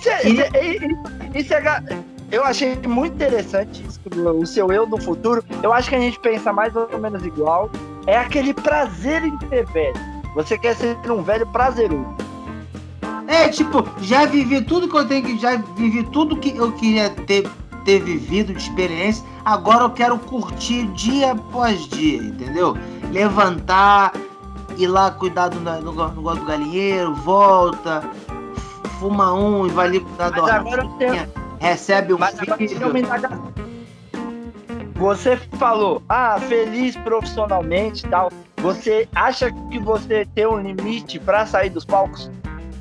Cê- 0.02 0.28
E- 0.28 0.36
cê- 0.36 0.50
isso 1.36 1.54
é 1.54 1.62
eu 2.32 2.44
achei 2.44 2.76
muito 2.88 3.14
interessante 3.14 3.86
isso, 3.88 4.00
o 4.38 4.46
seu 4.46 4.72
eu 4.72 4.88
no 4.88 5.00
futuro. 5.00 5.44
Eu 5.62 5.72
acho 5.72 5.90
que 5.90 5.96
a 5.96 6.00
gente 6.00 6.20
pensa 6.20 6.52
mais 6.52 6.76
ou 6.76 6.88
menos 7.00 7.24
igual. 7.26 7.70
É 8.08 8.18
aquele 8.18 8.54
prazer 8.54 9.24
em 9.24 9.38
ser 9.48 9.66
velho. 9.68 9.96
Você 10.36 10.58
quer 10.58 10.76
ser 10.76 10.98
um 11.10 11.22
velho 11.22 11.46
prazeroso. 11.48 12.06
É, 13.28 13.48
tipo, 13.50 13.88
já 14.02 14.26
vivi 14.26 14.62
tudo 14.62 14.88
que 14.88 14.98
eu 14.98 15.08
tenho 15.08 15.24
que. 15.26 15.38
Já 15.40 15.56
vivi 15.56 16.04
tudo 16.04 16.36
que 16.36 16.56
eu 16.56 16.72
queria 16.74 17.10
ter, 17.10 17.48
ter 17.84 18.00
vivido 18.00 18.54
de 18.54 18.60
experiência. 18.60 19.24
Agora 19.44 19.84
eu 19.84 19.90
quero 19.92 20.18
curtir 20.18 20.88
dia 20.88 21.32
após 21.32 21.88
dia, 21.88 22.18
entendeu? 22.18 22.76
Levantar, 23.12 24.12
ir 24.78 24.88
lá 24.88 25.12
cuidar 25.12 25.50
do, 25.50 25.60
negócio 25.60 26.16
do 26.16 26.46
galinheiro, 26.46 27.14
volta, 27.16 28.04
fuma 29.00 29.34
um 29.34 29.68
e 29.68 29.70
vai 29.70 29.88
ali 29.88 30.00
cuidar 30.00 30.30
do 30.30 30.42
Mas 30.42 30.52
agora 30.52 30.84
eu 30.84 30.90
tenho, 30.98 31.28
recebe 31.60 32.14
um 32.14 32.18
mas 32.18 32.40
filho. 32.40 32.98
indagação. 32.98 33.54
Você 34.96 35.36
falou, 35.58 36.02
ah, 36.08 36.40
feliz 36.40 36.96
profissionalmente 36.96 38.06
e 38.06 38.10
tal. 38.10 38.32
Você 38.58 39.08
acha 39.14 39.52
que 39.70 39.78
você 39.78 40.26
tem 40.34 40.48
um 40.48 40.60
limite 40.60 41.20
pra 41.20 41.46
sair 41.46 41.70
dos 41.70 41.84
palcos? 41.84 42.32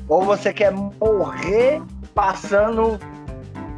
Ou 0.07 0.23
você 0.23 0.53
quer 0.53 0.71
morrer 0.71 1.81
passando, 2.13 2.97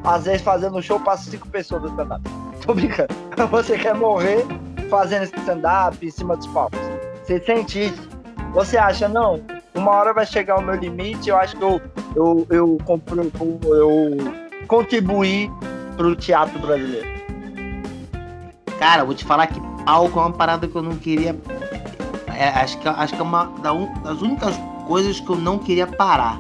às 0.04 0.26
vezes 0.26 0.42
fazendo 0.42 0.78
um 0.78 0.82
show 0.82 1.00
para 1.00 1.18
cinco 1.18 1.48
pessoas 1.50 1.82
do 1.82 1.88
stand-up? 1.90 2.22
Tô 2.66 2.74
brincando. 2.76 3.14
Você 3.50 3.78
quer 3.78 3.96
morrer 3.96 4.46
fazendo 4.90 5.24
esse 5.24 5.36
stand-up 5.40 6.06
em 6.06 6.12
cima 6.12 6.38
dos 6.38 6.48
palcos? 6.48 6.97
Você 7.28 7.42
sente 7.42 7.86
isso? 7.88 8.08
Você 8.54 8.78
acha, 8.78 9.10
não, 9.10 9.42
uma 9.76 9.92
hora 9.92 10.14
vai 10.14 10.26
chegar 10.26 10.58
o 10.58 10.62
meu 10.62 10.76
limite, 10.76 11.28
eu 11.30 11.36
acho 11.36 11.58
que 11.58 11.62
eu, 11.62 11.82
eu, 12.16 12.48
eu, 12.50 12.78
compro- 12.86 13.30
eu 13.42 14.18
contribuí 14.66 15.52
pro 15.98 16.16
teatro 16.16 16.58
brasileiro. 16.60 17.06
Cara, 18.80 19.04
vou 19.04 19.14
te 19.14 19.26
falar 19.26 19.48
que 19.48 19.60
palco 19.86 20.18
é 20.18 20.22
uma 20.22 20.32
parada 20.32 20.68
que 20.70 20.76
eu 20.76 20.82
não 20.82 20.96
queria. 20.96 21.36
é, 22.34 22.48
acho, 22.50 22.78
que, 22.78 22.88
acho 22.88 23.14
que 23.14 23.20
é 23.20 23.24
uma 23.24 23.46
das 24.02 24.22
únicas 24.22 24.56
coisas 24.88 25.20
que 25.20 25.30
eu 25.30 25.36
não 25.36 25.60
queria 25.60 25.86
parar. 25.86 26.40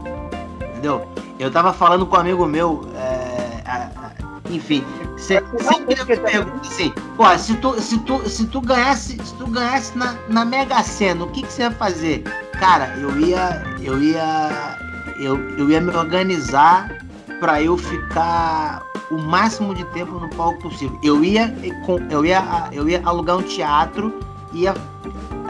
Entendeu? 0.71 1.05
Eu 1.37 1.51
tava 1.51 1.73
falando 1.73 2.05
com 2.05 2.15
um 2.15 2.19
amigo 2.19 2.45
meu, 2.45 2.87
é, 2.95 3.61
a- 3.69 3.89
a- 4.07 4.49
enfim, 4.49 4.85
sempre 5.17 5.57
pergunto 6.05 6.61
assim, 6.61 6.93
pô, 7.17 7.37
se 7.37 7.55
tu, 7.55 7.81
se 7.81 7.97
tu, 7.99 8.29
se 8.29 8.45
tu 8.45 8.61
ganhasse, 8.61 9.17
se 9.23 9.33
tu 9.33 9.47
ganhasse 9.47 9.97
na, 9.97 10.15
na 10.29 10.45
Mega 10.45 10.81
Sena, 10.83 11.25
o 11.25 11.27
que, 11.31 11.41
que 11.41 11.51
você 11.51 11.63
ia 11.63 11.71
fazer? 11.71 12.23
Cara, 12.59 12.95
eu 12.97 13.19
ia. 13.19 13.63
Eu 13.81 14.01
ia. 14.01 14.77
Eu, 15.19 15.37
eu 15.57 15.69
ia 15.69 15.81
me 15.81 15.89
organizar 15.95 16.95
pra 17.39 17.61
eu 17.61 17.75
ficar 17.75 18.83
o 19.09 19.17
máximo 19.17 19.73
de 19.73 19.83
tempo 19.85 20.13
no 20.19 20.29
palco 20.29 20.61
possível. 20.61 20.97
Eu 21.03 21.23
ia, 21.23 21.53
com- 21.85 21.99
eu 22.09 22.23
ia, 22.23 22.69
eu 22.71 22.87
ia 22.87 23.01
alugar 23.03 23.37
um 23.37 23.41
teatro, 23.41 24.13
ia 24.53 24.75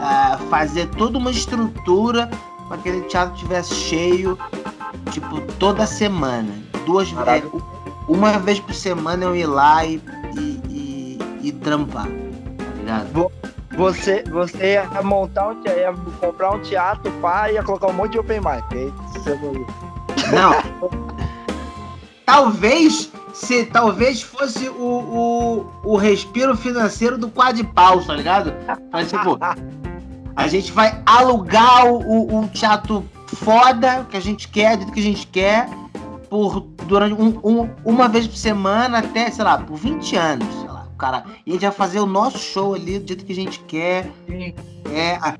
ah, 0.00 0.38
fazer 0.48 0.86
toda 0.96 1.18
uma 1.18 1.30
estrutura 1.30 2.30
para 2.66 2.78
que 2.78 2.88
aquele 2.88 3.04
teatro 3.06 3.34
tivesse 3.36 3.74
cheio, 3.74 4.38
tipo, 5.10 5.40
toda 5.58 5.86
semana. 5.86 6.48
Duas 6.86 7.10
vezes. 7.10 7.50
Uma 8.06 8.38
vez 8.38 8.58
por 8.58 8.74
semana 8.74 9.24
eu 9.24 9.36
ir 9.36 9.46
lá 9.46 9.84
e, 9.84 10.00
e, 11.48 11.52
trampar. 11.52 12.06
Tá 12.06 12.64
ligado? 12.78 13.32
Você, 13.76 14.24
você 14.30 14.72
ia 14.74 15.02
montar 15.02 15.48
um 15.48 15.62
teatro, 15.62 15.80
ia 15.80 15.92
comprar 16.20 16.50
um 16.52 16.60
teatro, 16.60 17.12
pá, 17.20 17.50
ia 17.50 17.62
colocar 17.62 17.86
um 17.88 17.92
monte 17.92 18.12
de 18.12 18.18
open 18.18 18.40
mic. 18.40 18.64
Aí 18.72 18.92
você 19.12 19.34
não- 20.32 20.90
talvez 22.26 23.10
se 23.32 23.66
talvez 23.66 24.20
fosse 24.22 24.68
o, 24.68 24.72
o, 24.82 25.66
o 25.92 25.96
respiro 25.96 26.56
financeiro 26.56 27.16
do 27.16 27.28
quadripau, 27.30 28.00
tá 28.02 28.14
ligado? 28.14 28.52
Mas, 28.92 29.10
tipo, 29.10 29.38
a 30.34 30.48
gente 30.48 30.72
vai 30.72 31.00
alugar 31.06 31.86
o, 31.86 32.40
o, 32.40 32.48
teatro 32.48 33.04
foda 33.28 34.04
que 34.10 34.16
a 34.16 34.20
gente 34.20 34.48
quer, 34.48 34.76
do 34.76 34.90
que 34.90 34.98
a 34.98 35.02
gente 35.02 35.26
quer, 35.28 35.68
por 36.28 36.60
durante 36.86 37.14
um, 37.14 37.38
um- 37.44 37.70
uma 37.84 38.08
vez 38.08 38.26
por 38.26 38.36
semana 38.36 38.98
até, 38.98 39.30
sei 39.30 39.44
lá, 39.44 39.58
por 39.58 39.76
20 39.76 40.16
anos, 40.16 40.48
cara, 40.98 41.24
e 41.46 41.50
a 41.50 41.52
gente 41.54 41.62
vai 41.62 41.72
fazer 41.72 42.00
o 42.00 42.06
nosso 42.06 42.38
show 42.38 42.74
ali 42.74 42.98
do 42.98 43.06
jeito 43.06 43.24
que 43.24 43.32
a 43.32 43.36
gente 43.36 43.60
quer. 43.60 44.10
É, 44.92 45.16
a, 45.20 45.36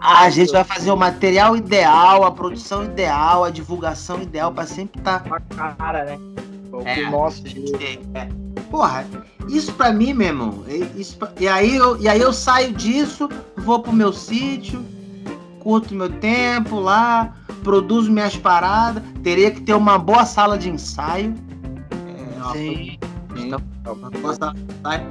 a 0.00 0.30
gente 0.30 0.52
vai 0.52 0.64
fazer 0.64 0.90
o 0.90 0.96
material 0.96 1.56
ideal, 1.56 2.24
a 2.24 2.30
produção 2.30 2.84
ideal, 2.84 3.44
a 3.44 3.50
divulgação 3.50 4.20
ideal 4.20 4.52
para 4.52 4.66
sempre 4.66 5.00
estar 5.00 5.24
Uma 5.26 5.40
cara, 5.74 6.04
né? 6.04 6.18
É, 6.84 7.06
o 7.06 7.10
nosso 7.10 7.46
jeito. 7.46 7.78
É, 8.14 8.20
é. 8.20 8.28
Porra, 8.70 9.06
isso 9.48 9.72
pra 9.72 9.92
mim, 9.92 10.12
meu 10.12 10.28
irmão, 10.28 10.64
é, 10.68 10.76
isso 10.98 11.16
pra... 11.16 11.32
e, 11.40 11.48
aí 11.48 11.74
eu, 11.74 11.98
e 11.98 12.08
aí 12.08 12.20
eu 12.20 12.32
saio 12.32 12.72
disso, 12.72 13.28
vou 13.56 13.80
pro 13.80 13.92
meu 13.92 14.12
sítio, 14.12 14.84
curto 15.60 15.94
meu 15.94 16.10
tempo 16.10 16.78
lá, 16.78 17.34
produzo 17.62 18.12
minhas 18.12 18.36
paradas, 18.36 19.02
teria 19.22 19.50
que 19.50 19.60
ter 19.62 19.74
uma 19.74 19.98
boa 19.98 20.24
sala 20.26 20.58
de 20.58 20.68
ensaio. 20.68 21.34
É, 21.90 22.52
sim, 22.52 22.98
sim. 23.40 23.50
Sala 23.84 24.54
de 24.54 24.62
ensaio. 24.72 25.06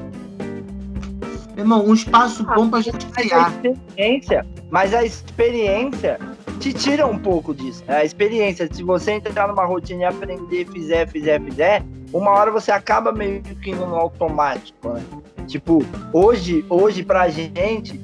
Meu 1.56 1.64
irmão, 1.64 1.86
um 1.86 1.94
espaço 1.94 2.44
bom 2.44 2.70
pra 2.70 2.82
gente 2.82 3.06
criar. 3.08 3.52
Experiência, 3.66 4.46
mas 4.70 4.94
a 4.94 5.04
experiência 5.04 6.20
te 6.60 6.72
tira 6.72 7.08
um 7.08 7.18
pouco 7.18 7.54
disso. 7.54 7.84
A 7.88 8.04
experiência, 8.04 8.70
se 8.72 8.84
você 8.84 9.14
entrar 9.14 9.48
numa 9.48 9.66
rotina 9.66 10.04
e 10.04 10.06
aprender, 10.06 10.68
fizer, 10.68 11.08
fizer, 11.08 11.42
fizer, 11.42 11.84
uma 12.14 12.32
hora 12.32 12.52
você 12.52 12.72
acaba 12.72 13.12
meio 13.12 13.42
que 13.42 13.72
indo 13.72 13.86
no 13.86 13.96
automático, 13.96 14.90
né? 14.90 15.04
Tipo, 15.48 15.84
hoje, 16.14 16.64
hoje 16.70 17.04
pra 17.04 17.30
gente, 17.30 18.00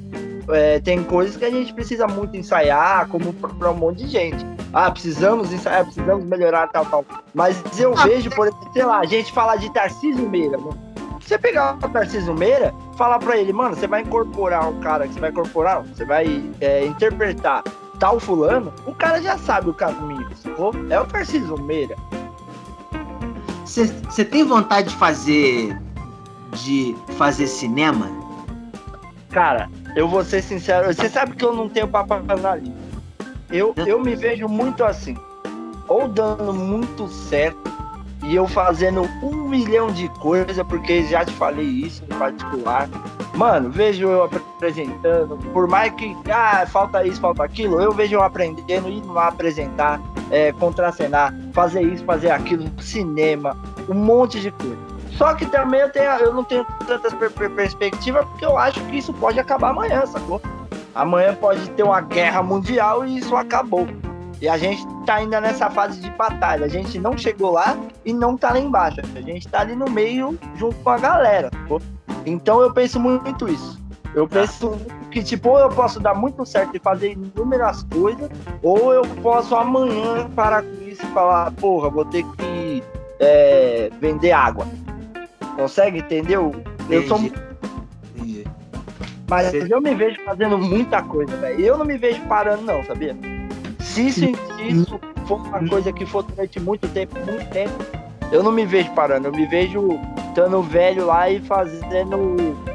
é, 0.48 0.80
tem 0.80 1.02
coisas 1.02 1.36
que 1.36 1.44
a 1.44 1.50
gente 1.50 1.72
precisa 1.72 2.06
muito 2.06 2.36
ensaiar, 2.36 3.08
como 3.08 3.32
para 3.32 3.70
um 3.70 3.74
monte 3.74 4.04
de 4.04 4.08
gente. 4.08 4.44
Ah, 4.72 4.90
precisamos 4.90 5.52
ensaiar, 5.52 5.84
precisamos 5.84 6.24
melhorar, 6.24 6.68
tal, 6.68 6.84
tal. 6.86 7.04
Mas 7.32 7.62
eu 7.78 7.94
ah, 7.96 8.04
vejo, 8.04 8.30
por 8.30 8.48
exemplo, 8.48 8.72
sei 8.72 8.84
lá, 8.84 8.98
a 9.00 9.04
gente 9.04 9.32
falar 9.32 9.56
de 9.56 9.72
Tarcísio 9.72 10.28
Meira, 10.28 10.56
né? 10.56 10.70
Você 11.20 11.38
pegar 11.38 11.78
o 11.82 11.88
Tarcísio 11.88 12.34
Meira, 12.34 12.74
falar 12.98 13.18
para 13.18 13.36
ele, 13.38 13.52
mano, 13.52 13.74
você 13.74 13.86
vai 13.86 14.02
incorporar 14.02 14.68
um 14.68 14.78
cara 14.80 15.06
que 15.06 15.14
você 15.14 15.20
vai 15.20 15.30
incorporar, 15.30 15.82
você 15.82 16.04
vai 16.04 16.52
é, 16.60 16.84
interpretar 16.84 17.62
tal 17.98 18.20
fulano, 18.20 18.72
o 18.86 18.94
cara 18.94 19.22
já 19.22 19.38
sabe 19.38 19.70
o 19.70 19.74
caminho, 19.74 20.28
sacou? 20.36 20.74
É 20.90 21.00
o 21.00 21.06
Tarcísio 21.06 21.58
Meira. 21.62 21.96
Você 23.64 24.24
tem 24.24 24.44
vontade 24.44 24.88
de 24.88 24.96
fazer 24.96 25.78
de 26.52 26.94
fazer 27.16 27.46
cinema? 27.46 28.10
Cara, 29.30 29.68
eu 29.96 30.08
vou 30.08 30.24
ser 30.24 30.42
sincero, 30.42 30.92
você 30.92 31.08
sabe 31.08 31.36
que 31.36 31.44
eu 31.44 31.54
não 31.54 31.68
tenho 31.68 31.88
papo 31.88 32.14
na 32.16 32.56
língua. 32.56 32.94
Eu, 33.50 33.74
eu 33.86 34.00
me 34.00 34.16
vejo 34.16 34.48
muito 34.48 34.84
assim, 34.84 35.16
ou 35.86 36.08
dando 36.08 36.52
muito 36.52 37.06
certo, 37.08 37.72
e 38.24 38.34
eu 38.34 38.48
fazendo 38.48 39.02
um 39.22 39.48
milhão 39.48 39.92
de 39.92 40.08
coisas, 40.08 40.66
porque 40.66 41.04
já 41.04 41.24
te 41.24 41.32
falei 41.32 41.66
isso 41.66 42.02
em 42.04 42.18
particular. 42.18 42.88
Mano, 43.34 43.70
vejo 43.70 44.08
eu 44.08 44.24
apresentando, 44.24 45.36
por 45.52 45.68
mais 45.68 45.92
que 45.94 46.16
ah, 46.30 46.66
falta 46.66 47.06
isso, 47.06 47.20
falta 47.20 47.44
aquilo, 47.44 47.80
eu 47.80 47.92
vejo 47.92 48.14
eu 48.14 48.22
aprendendo, 48.22 48.88
indo 48.88 49.12
lá 49.12 49.28
apresentar, 49.28 50.00
é, 50.30 50.52
contracenar, 50.52 51.34
fazer 51.52 51.82
isso, 51.82 52.04
fazer 52.04 52.30
aquilo, 52.30 52.64
cinema, 52.80 53.56
um 53.88 53.94
monte 53.94 54.40
de 54.40 54.50
coisa. 54.50 54.93
Só 55.16 55.34
que 55.34 55.46
também 55.46 55.80
eu, 55.80 55.90
tenho, 55.90 56.10
eu 56.12 56.34
não 56.34 56.44
tenho 56.44 56.66
tantas 56.86 57.12
per 57.14 57.30
per 57.30 57.50
perspectivas, 57.50 58.24
porque 58.26 58.44
eu 58.44 58.58
acho 58.58 58.80
que 58.86 58.98
isso 58.98 59.12
pode 59.14 59.38
acabar 59.38 59.70
amanhã, 59.70 60.04
sacou? 60.06 60.40
Amanhã 60.94 61.34
pode 61.34 61.68
ter 61.70 61.82
uma 61.82 62.00
guerra 62.00 62.42
mundial 62.42 63.06
e 63.06 63.18
isso 63.18 63.34
acabou. 63.36 63.86
E 64.40 64.48
a 64.48 64.58
gente 64.58 64.84
tá 65.06 65.16
ainda 65.16 65.40
nessa 65.40 65.70
fase 65.70 66.00
de 66.00 66.10
batalha. 66.10 66.66
A 66.66 66.68
gente 66.68 66.98
não 66.98 67.16
chegou 67.16 67.52
lá 67.52 67.76
e 68.04 68.12
não 68.12 68.36
tá 68.36 68.50
lá 68.50 68.58
embaixo. 68.58 69.00
A 69.14 69.20
gente 69.20 69.48
tá 69.48 69.60
ali 69.60 69.74
no 69.74 69.88
meio 69.88 70.38
junto 70.56 70.76
com 70.76 70.90
a 70.90 70.98
galera. 70.98 71.50
Pô. 71.68 71.80
Então 72.26 72.60
eu 72.60 72.72
penso 72.72 73.00
muito 73.00 73.48
isso. 73.48 73.80
Eu 74.14 74.28
tá. 74.28 74.40
penso 74.40 74.76
que, 75.10 75.22
tipo, 75.22 75.48
ou 75.48 75.58
eu 75.58 75.68
posso 75.68 75.98
dar 75.98 76.14
muito 76.14 76.44
certo 76.44 76.76
e 76.76 76.78
fazer 76.78 77.12
inúmeras 77.12 77.84
coisas, 77.84 78.30
ou 78.62 78.92
eu 78.92 79.02
posso 79.22 79.54
amanhã 79.56 80.28
parar 80.34 80.62
com 80.62 80.82
isso 80.86 81.02
e 81.02 81.06
falar, 81.06 81.50
porra, 81.52 81.88
vou 81.90 82.04
ter 82.04 82.24
que 82.36 82.82
é, 83.18 83.90
vender 84.00 84.32
água. 84.32 84.66
Consegue 85.56 85.98
entender? 85.98 86.36
Eu 86.36 87.06
sou. 87.06 87.18
Entendi. 87.18 88.44
Mas 89.28 89.50
Você... 89.50 89.66
eu 89.70 89.80
me 89.80 89.94
vejo 89.94 90.22
fazendo 90.24 90.58
muita 90.58 91.02
coisa, 91.02 91.36
velho. 91.36 91.60
Eu 91.60 91.78
não 91.78 91.84
me 91.84 91.96
vejo 91.96 92.20
parando, 92.22 92.62
não, 92.62 92.84
sabia? 92.84 93.16
Se 93.80 94.06
isso, 94.08 94.20
se 94.20 94.62
isso 94.68 95.00
for 95.26 95.40
uma 95.40 95.66
coisa 95.68 95.92
que 95.92 96.04
for 96.04 96.22
durante 96.22 96.60
muito 96.60 96.88
tempo, 96.88 97.18
muito 97.20 97.48
tempo, 97.50 97.72
eu 98.32 98.42
não 98.42 98.52
me 98.52 98.66
vejo 98.66 98.90
parando. 98.92 99.28
Eu 99.28 99.32
me 99.32 99.46
vejo 99.46 99.98
estando 100.28 100.60
velho 100.62 101.06
lá 101.06 101.30
e 101.30 101.40
fazendo 101.40 102.16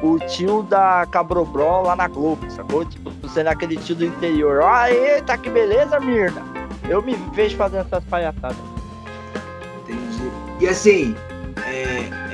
o, 0.01 0.13
o 0.13 0.19
tio 0.19 0.63
da 0.63 1.05
Cabrobró 1.11 1.81
lá 1.81 1.95
na 1.95 2.07
Globo, 2.07 2.49
sacou? 2.49 2.85
Tipo, 2.85 3.11
sendo 3.27 3.47
aquele 3.47 3.75
tio 3.75 3.95
do 3.95 4.05
interior. 4.05 4.61
Ah, 4.63 4.89
eita, 4.89 5.37
que 5.37 5.49
beleza, 5.49 5.99
Mirna. 5.99 6.41
Eu 6.87 7.01
me 7.01 7.15
vejo 7.33 7.57
fazendo 7.57 7.81
essas 7.81 8.03
palhaçadas. 8.05 8.57
Entendi. 9.83 10.31
E 10.61 10.67
assim, 10.67 11.15
é, 11.67 12.28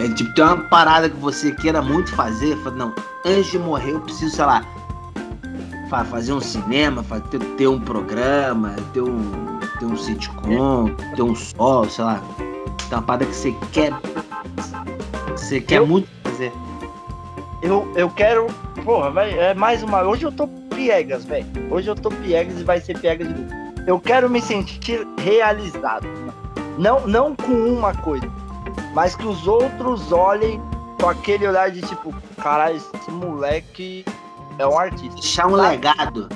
é, 0.00 0.08
tipo, 0.08 0.32
tem 0.34 0.44
uma 0.44 0.56
parada 0.56 1.10
que 1.10 1.16
você 1.16 1.52
queira 1.52 1.82
muito 1.82 2.14
fazer, 2.14 2.56
não, 2.74 2.94
antes 3.24 3.50
de 3.50 3.58
morrer 3.58 3.92
eu 3.92 4.00
preciso, 4.00 4.34
sei 4.34 4.46
lá, 4.46 4.64
fazer 6.04 6.32
um 6.32 6.40
cinema, 6.40 7.04
ter, 7.30 7.38
ter 7.38 7.66
um 7.66 7.78
programa, 7.78 8.74
ter 8.94 9.02
um, 9.02 9.58
ter 9.78 9.84
um 9.84 9.96
sitcom, 9.96 10.94
ter 11.14 11.22
um 11.22 11.34
sol, 11.34 11.84
sei 11.88 12.04
lá. 12.04 12.22
Tem 12.88 12.98
uma 12.98 13.02
parada 13.02 13.26
que 13.26 13.34
você 13.34 13.54
quer. 13.72 13.92
Você 15.32 15.60
quer 15.60 15.78
eu, 15.78 15.86
muito 15.86 16.08
fazer. 16.22 16.52
Eu, 17.60 17.90
eu 17.94 18.08
quero. 18.08 18.46
Porra, 18.84 19.10
vai, 19.10 19.38
é 19.38 19.52
mais 19.52 19.82
uma. 19.82 20.02
Hoje 20.02 20.24
eu 20.24 20.32
tô 20.32 20.46
piegas, 20.46 21.24
velho. 21.24 21.46
Hoje 21.70 21.88
eu 21.88 21.94
tô 21.94 22.08
piegas 22.08 22.58
e 22.58 22.64
vai 22.64 22.80
ser 22.80 22.98
piegas 22.98 23.28
de 23.28 23.34
novo. 23.34 23.52
Eu 23.86 23.98
quero 23.98 24.30
me 24.30 24.40
sentir 24.40 25.06
realizado. 25.18 26.06
Não, 26.78 27.06
não 27.06 27.34
com 27.34 27.52
uma 27.52 27.92
coisa, 27.94 28.30
mas 28.94 29.14
que 29.14 29.26
os 29.26 29.46
outros 29.46 30.12
olhem 30.12 30.60
com 31.00 31.08
aquele 31.08 31.46
olhar 31.46 31.70
de 31.70 31.80
tipo, 31.80 32.14
caralho, 32.36 32.76
esse 32.76 33.10
moleque 33.10 34.04
é 34.58 34.66
um 34.66 34.78
artista. 34.78 35.14
Deixar 35.14 35.46
um 35.46 35.54
legado. 35.54 36.28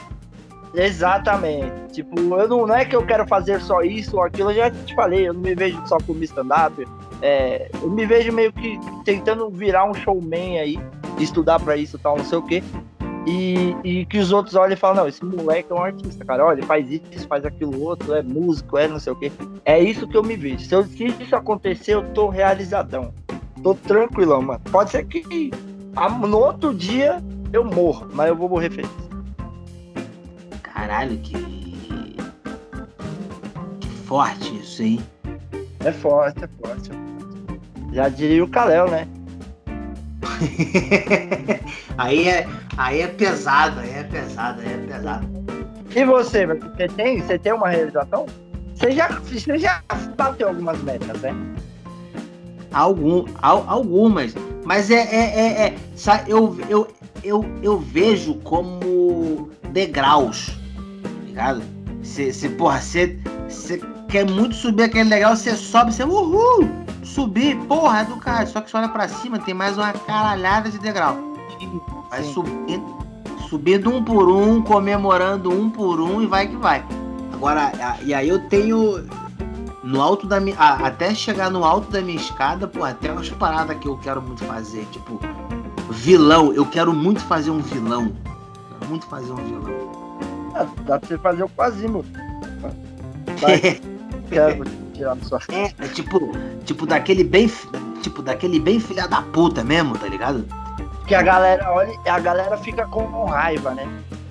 Exatamente. 0.75 1.93
Tipo, 1.93 2.19
eu 2.19 2.49
não, 2.49 2.67
não 2.67 2.75
é 2.75 2.85
que 2.85 2.97
eu 2.97 3.07
quero 3.07 3.27
fazer 3.27 3.61
só 3.61 3.83
isso 3.83 4.17
ou 4.17 4.25
aquilo, 4.25 4.51
eu 4.51 4.57
já 4.57 4.71
te 4.71 4.95
falei, 4.95 5.29
eu 5.29 5.33
não 5.33 5.40
me 5.40 5.55
vejo 5.55 5.81
só 5.87 5.99
como 6.05 6.23
stand-up. 6.25 6.85
É, 7.23 7.71
eu 7.81 7.88
me 7.88 8.05
vejo 8.05 8.33
meio 8.33 8.53
que 8.53 8.79
tentando 9.05 9.49
virar 9.51 9.85
um 9.85 9.95
showman 9.95 10.59
aí, 10.59 10.79
estudar 11.19 11.61
para 11.61 11.77
isso 11.77 11.99
tal, 11.99 12.17
não 12.19 12.25
sei 12.25 12.38
o 12.38 12.43
quê. 12.43 12.62
E, 13.26 13.74
e, 13.82 14.04
que 14.04 14.18
os 14.18 14.32
outros 14.32 14.54
olhem 14.54 14.74
e 14.74 14.76
falam, 14.76 14.96
não, 14.96 15.08
esse 15.08 15.24
moleque 15.24 15.72
é 15.72 15.74
um 15.74 15.82
artista, 15.82 16.24
cara. 16.24 16.44
Olha, 16.44 16.62
faz 16.64 16.90
isso, 16.90 17.26
faz 17.26 17.44
aquilo 17.44 17.82
outro, 17.82 18.14
é 18.14 18.22
músico, 18.22 18.76
é 18.76 18.87
não 18.87 18.98
sei 18.98 19.12
o 19.12 19.16
quê. 19.16 19.32
É 19.64 19.82
isso 19.82 20.06
que 20.06 20.16
eu 20.16 20.22
me 20.22 20.37
vejo. 20.37 20.64
Se, 20.64 20.74
eu, 20.74 20.84
se 20.84 21.06
isso 21.06 21.34
acontecer, 21.34 21.94
eu 21.94 22.04
tô 22.12 22.28
realizadão. 22.28 23.14
Tô 23.62 23.74
tranquilão, 23.74 24.42
mano. 24.42 24.60
Pode 24.70 24.90
ser 24.90 25.06
que 25.06 25.50
no 26.28 26.38
outro 26.38 26.74
dia 26.74 27.22
eu 27.50 27.64
morro, 27.64 28.08
mas 28.12 28.28
eu 28.28 28.37
vou 28.37 28.48
morrer 28.48 28.70
feliz. 28.70 28.90
Caralho, 30.62 31.16
que. 31.18 31.64
Que 33.80 33.88
forte 34.04 34.54
isso, 34.56 34.82
hein? 34.82 35.00
É 35.80 35.92
forte, 35.92 36.44
é 36.44 36.48
forte. 36.60 36.90
Já 37.92 38.08
diria 38.08 38.44
o 38.44 38.48
Kalel, 38.48 38.90
né? 38.90 39.08
aí, 41.98 42.28
é, 42.28 42.46
aí 42.76 43.00
é 43.02 43.08
pesado, 43.08 43.80
aí 43.80 43.90
é 43.90 44.02
pesado, 44.04 44.60
aí 44.60 44.72
é 44.72 44.76
pesado. 44.78 45.26
E 45.94 46.04
você, 46.04 46.46
você 46.46 46.88
tem, 46.88 47.20
você 47.20 47.38
tem 47.38 47.52
uma 47.52 47.68
realização? 47.68 48.26
Você 48.74 48.90
já, 48.90 49.08
você 49.08 49.58
já 49.58 49.82
bateu 50.16 50.48
algumas 50.48 50.82
metas, 50.82 51.20
né? 51.20 51.34
Algum, 52.72 53.24
algumas. 53.40 54.34
Mas 54.64 54.90
é, 54.90 55.02
é, 55.02 55.38
é, 55.38 55.66
é 55.66 55.76
eu, 56.26 56.58
eu, 56.68 56.88
eu, 57.22 57.44
eu 57.62 57.78
vejo 57.78 58.34
como 58.40 59.50
degraus, 59.70 60.58
tá 61.02 61.10
ligado? 61.26 61.62
Se, 62.02 62.32
se 62.32 62.48
porra, 62.50 62.80
você 62.80 63.16
quer 64.08 64.28
muito 64.28 64.54
subir 64.54 64.84
aquele 64.84 65.10
degrau, 65.10 65.37
você 65.37 65.56
sobe, 65.56 65.92
você 65.92 66.04
uhul, 66.04 66.68
subir, 67.05 67.57
porra, 67.67 68.01
é 68.01 68.05
do 68.05 68.17
cara. 68.17 68.47
Só 68.47 68.61
que 68.61 68.71
você 68.71 68.77
olha 68.77 68.88
pra 68.88 69.09
cima, 69.09 69.38
tem 69.38 69.55
mais 69.55 69.77
uma 69.77 69.93
caralhada 69.93 70.71
de 70.71 70.79
degrau. 70.79 71.17
Vai 72.11 72.23
Sim. 72.23 72.33
subindo, 72.33 72.99
subindo 73.49 73.90
um 73.90 74.03
por 74.03 74.29
um, 74.29 74.62
comemorando 74.62 75.51
um 75.51 75.71
por 75.71 76.01
um 76.01 76.23
e 76.23 76.27
vai 76.27 76.49
que 76.49 76.57
vai. 76.57 76.85
Agora, 77.33 77.73
e 78.03 78.14
aí 78.14 78.29
eu 78.29 78.49
tenho 78.49 79.07
no 79.83 80.01
alto 80.01 80.27
da 80.27 80.40
minha. 80.40 80.57
Até 80.59 81.14
chegar 81.14 81.51
no 81.51 81.64
alto 81.64 81.90
da 81.90 82.01
minha 82.01 82.17
escada, 82.17 82.67
pô, 82.67 82.85
até 82.85 83.12
umas 83.12 83.29
paradas 83.31 83.77
que 83.79 83.88
eu 83.88 83.99
quero 83.99 84.23
muito 84.23 84.45
fazer. 84.45 84.87
Tipo, 84.90 85.21
Vilão, 85.90 86.53
eu 86.53 86.64
quero 86.67 86.93
muito 86.93 87.21
fazer 87.23 87.51
um 87.51 87.61
vilão. 87.61 88.12
Quero 88.79 88.90
muito 88.90 89.07
fazer 89.07 89.33
um 89.33 89.37
vilão. 89.37 90.19
Ah, 90.55 90.67
dá 90.87 90.99
pra 90.99 91.09
você 91.09 91.19
fazer 91.19 91.43
o 91.43 91.49
Quasimodo. 91.49 92.09
Vai. 93.40 93.59
quero 94.29 94.84
tirar 94.94 95.16
sua 95.22 95.40
é, 95.50 95.64
é 95.78 95.88
tipo, 95.88 96.33
tipo 96.64 96.87
daquele 96.87 97.24
bem, 97.24 97.50
tipo 98.00 98.22
daquele 98.22 98.59
bem 98.59 98.80
filha 98.80 99.07
da 99.07 99.20
puta 99.20 99.62
mesmo, 99.62 99.98
tá 99.98 100.07
ligado? 100.07 100.46
Que 101.07 101.14
a 101.14 101.22
galera 101.22 101.70
olha, 101.70 101.92
a 102.07 102.18
galera 102.18 102.57
fica 102.57 102.87
com 102.87 103.24
raiva, 103.26 103.74
né? 103.74 103.87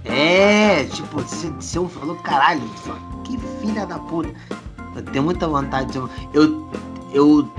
É, 0.06 0.84
tipo, 0.86 1.22
se, 1.28 1.54
se 1.60 1.78
eu 1.78 1.88
falou 1.88 2.16
caralho, 2.18 2.62
que 3.24 3.38
filha 3.62 3.86
da 3.86 4.00
puta. 4.00 4.30
Eu 4.96 5.04
tenho 5.04 5.24
muita 5.24 5.48
vontade 5.48 5.92
de. 5.92 5.98
Eu, 6.34 6.70
eu 7.14 7.50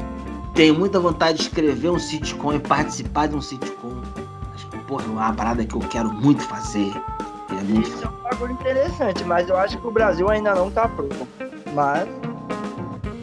tenho 0.55 0.75
muita 0.75 1.01
vontade 1.01 1.39
de 1.39 1.45
escrever 1.45 1.91
um 1.91 1.99
sitcom 1.99 2.53
e 2.55 2.59
participar 2.59 3.29
de 3.29 3.37
um 3.37 3.41
sitcom. 3.41 4.01
Acho 4.55 4.69
que, 4.69 4.79
porra, 4.79 5.05
é 5.05 5.09
uma 5.09 5.33
parada 5.33 5.65
que 5.65 5.75
eu 5.75 5.81
quero 5.81 6.13
muito 6.13 6.43
fazer. 6.43 6.93
É 7.51 7.63
muito... 7.63 7.89
Isso 7.89 8.05
é 8.05 8.09
um 8.09 8.31
bagulho 8.31 8.53
interessante, 8.53 9.25
mas 9.25 9.49
eu 9.49 9.57
acho 9.57 9.79
que 9.79 9.87
o 9.87 9.91
Brasil 9.91 10.29
ainda 10.29 10.55
não 10.55 10.71
tá 10.71 10.89
pronto. 10.89 11.27
Mas. 11.75 12.09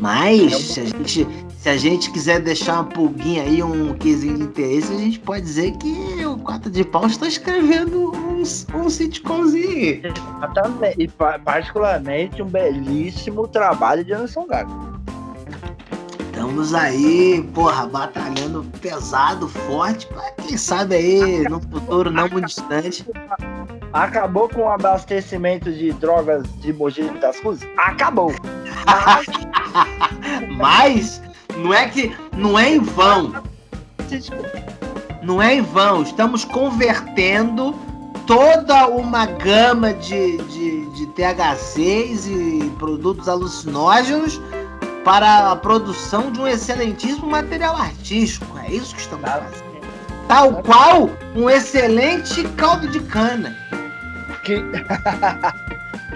Mas, 0.01 0.55
se 0.55 0.79
a 0.79 0.85
gente, 0.85 1.27
se 1.59 1.69
a 1.69 1.77
gente 1.77 2.11
quiser 2.11 2.39
deixar 2.39 2.73
uma 2.73 2.85
pulguinha 2.85 3.43
aí, 3.43 3.61
um 3.61 3.93
quesinho 3.93 4.35
de 4.35 4.43
interesse, 4.45 4.91
a 4.91 4.97
gente 4.97 5.19
pode 5.19 5.43
dizer 5.43 5.77
que 5.77 6.25
o 6.25 6.37
Quatro 6.37 6.71
de 6.71 6.83
Pau 6.83 7.05
está 7.05 7.27
escrevendo 7.27 8.11
um, 8.11 8.41
um 8.41 8.89
sitcomzinho. 8.89 10.01
Exatamente. 10.03 10.95
E 10.97 11.07
particularmente 11.07 12.41
um 12.41 12.47
belíssimo 12.47 13.47
trabalho 13.47 14.03
de 14.03 14.11
Anderson 14.11 14.47
Gago. 14.47 14.91
Estamos 16.31 16.73
aí, 16.73 17.47
porra, 17.53 17.85
batalhando 17.85 18.65
pesado, 18.81 19.47
forte, 19.47 20.07
pra 20.07 20.31
quem 20.31 20.57
sabe 20.57 20.95
aí, 20.95 21.43
no 21.43 21.61
futuro 21.61 22.09
não 22.09 22.27
muito 22.27 22.47
distante. 22.47 23.05
Acabou 23.93 24.49
com 24.49 24.61
o 24.61 24.69
abastecimento 24.69 25.71
de 25.71 25.93
drogas 25.93 26.43
de 26.59 26.73
Mogi 26.73 27.03
das 27.19 27.39
Cruzes? 27.39 27.67
Acabou. 27.77 28.33
Mas... 30.57 31.21
Não 31.57 31.73
é 31.73 31.87
que 31.87 32.15
não 32.35 32.57
é 32.57 32.73
em 32.73 32.79
vão. 32.79 33.33
Não 35.21 35.41
é 35.41 35.55
em 35.55 35.61
vão. 35.61 36.01
Estamos 36.01 36.45
convertendo 36.45 37.75
toda 38.25 38.87
uma 38.87 39.25
gama 39.25 39.93
de, 39.93 40.37
de, 40.37 40.85
de 40.91 41.05
THCs 41.07 42.27
e 42.27 42.71
produtos 42.77 43.27
alucinógenos 43.27 44.41
para 45.03 45.51
a 45.51 45.55
produção 45.55 46.31
de 46.31 46.39
um 46.39 46.47
excelentíssimo 46.47 47.27
material 47.27 47.75
artístico. 47.75 48.57
É 48.59 48.71
isso 48.71 48.95
que 48.95 49.01
estamos 49.01 49.29
fazendo. 49.29 49.71
Tal 50.27 50.63
qual 50.63 51.09
um 51.35 51.49
excelente 51.49 52.43
caldo 52.49 52.87
de 52.87 52.99
cana. 53.01 53.55
Que, 54.43 54.63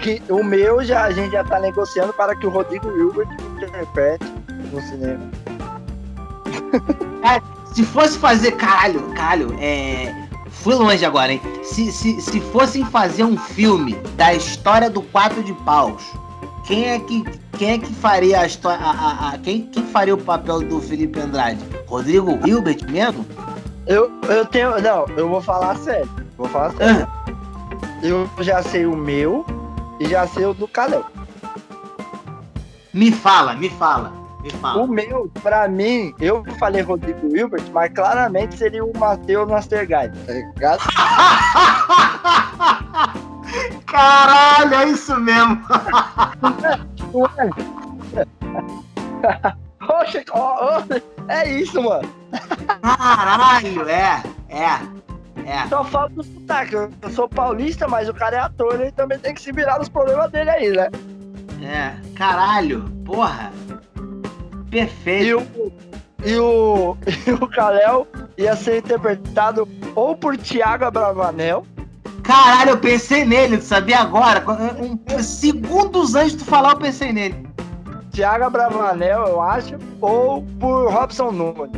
que 0.00 0.22
o 0.32 0.42
meu 0.42 0.82
já 0.82 1.04
a 1.04 1.10
gente 1.10 1.32
já 1.32 1.42
está 1.42 1.60
negociando 1.60 2.12
para 2.12 2.34
que 2.34 2.46
o 2.46 2.50
Rodrigo 2.50 2.90
Hilbert 2.96 3.28
interprete 3.56 4.24
no 4.72 4.80
cinema. 4.80 5.30
Se 7.72 7.84
fosse 7.84 8.18
fazer. 8.18 8.52
Caralho, 8.52 9.02
caralho, 9.14 9.56
é. 9.60 10.26
Fui 10.50 10.74
longe 10.74 11.04
agora, 11.04 11.32
hein? 11.32 11.40
Se, 11.62 11.92
se, 11.92 12.20
se 12.20 12.40
fossem 12.40 12.84
fazer 12.86 13.24
um 13.24 13.36
filme 13.36 13.94
da 14.16 14.34
história 14.34 14.88
do 14.88 15.02
Quatro 15.02 15.42
de 15.42 15.52
Paus, 15.52 16.02
quem 16.64 16.86
é 16.86 16.98
que, 16.98 17.22
quem 17.58 17.72
é 17.72 17.78
que 17.78 17.92
faria 17.94 18.40
a 18.40 18.46
história. 18.46 18.84
A, 18.84 18.90
a, 18.90 19.28
a, 19.30 19.38
quem, 19.38 19.66
quem 19.66 19.84
faria 19.84 20.14
o 20.14 20.18
papel 20.18 20.62
do 20.62 20.80
Felipe 20.80 21.20
Andrade? 21.20 21.60
Rodrigo 21.86 22.38
Hilbert 22.46 22.90
mesmo? 22.90 23.26
Eu, 23.86 24.10
eu 24.28 24.44
tenho. 24.46 24.80
Não, 24.80 25.06
eu 25.16 25.28
vou 25.28 25.40
falar 25.40 25.76
sério. 25.76 26.08
Vou 26.36 26.48
falar 26.48 26.72
sério. 26.72 27.06
Ah. 27.06 27.26
Eu 28.02 28.28
já 28.40 28.62
sei 28.62 28.86
o 28.86 28.96
meu 28.96 29.44
e 30.00 30.08
já 30.08 30.26
sei 30.26 30.44
o 30.46 30.54
do 30.54 30.66
Caleb. 30.66 31.04
Me 32.96 33.12
fala, 33.12 33.54
me 33.54 33.68
fala, 33.68 34.10
me 34.42 34.50
fala. 34.52 34.82
O 34.82 34.86
meu, 34.86 35.30
pra 35.42 35.68
mim, 35.68 36.14
eu 36.18 36.42
falei 36.58 36.80
Rodrigo 36.80 37.36
Hilbert, 37.36 37.64
mas 37.70 37.92
claramente 37.92 38.56
seria 38.56 38.82
o 38.82 38.98
Matheus 38.98 39.46
Nastergaard, 39.46 40.18
tá 40.20 40.32
ligado? 40.32 40.80
Caralho, 43.84 44.74
é 44.74 44.88
isso 44.88 45.14
mesmo. 45.20 45.62
Oxe, 50.00 50.24
oh, 50.32 50.56
oh, 50.62 50.82
é 51.28 51.50
isso, 51.50 51.82
mano. 51.82 52.08
Caralho, 52.80 53.86
é, 53.90 54.22
é. 54.48 54.80
É. 55.44 55.66
Só 55.68 55.84
falta 55.84 56.18
o 56.18 56.24
sotaque. 56.24 56.74
Eu 56.74 56.90
sou 57.10 57.28
paulista, 57.28 57.86
mas 57.86 58.08
o 58.08 58.14
cara 58.14 58.36
é 58.36 58.40
ator, 58.40 58.80
ele 58.80 58.92
também 58.92 59.18
tem 59.18 59.34
que 59.34 59.42
se 59.42 59.52
virar 59.52 59.78
nos 59.78 59.90
problemas 59.90 60.30
dele 60.30 60.48
aí, 60.48 60.70
né? 60.70 60.88
É, 61.62 61.94
caralho, 62.14 62.84
porra. 63.04 63.52
Perfeito. 64.70 65.24
E 65.24 65.34
o, 65.34 65.42
e 66.24 66.36
o, 66.36 66.96
o 67.40 67.48
Kalel 67.48 68.06
ia 68.36 68.56
ser 68.56 68.78
interpretado 68.78 69.68
ou 69.94 70.16
por 70.16 70.36
Tiago 70.36 70.84
Abravanel. 70.84 71.66
Caralho, 72.22 72.70
eu 72.70 72.78
pensei 72.78 73.24
nele, 73.24 73.58
tu 73.58 73.64
sabia 73.64 74.00
agora? 74.00 74.44
Um, 74.80 74.98
segundos 75.22 76.14
antes 76.16 76.32
de 76.32 76.38
tu 76.38 76.44
falar, 76.44 76.72
eu 76.72 76.78
pensei 76.78 77.12
nele. 77.12 77.46
Tiago 78.10 78.50
Bravanel, 78.50 79.26
eu 79.26 79.40
acho, 79.40 79.76
ou 80.00 80.42
por 80.58 80.90
Robson 80.90 81.30
Nunes. 81.30 81.70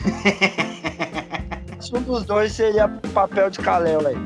um 1.94 2.02
dos 2.02 2.24
dois 2.24 2.52
seria 2.52 2.88
papel 3.12 3.50
de 3.50 3.58
Kalel 3.58 4.06
aí. 4.06 4.16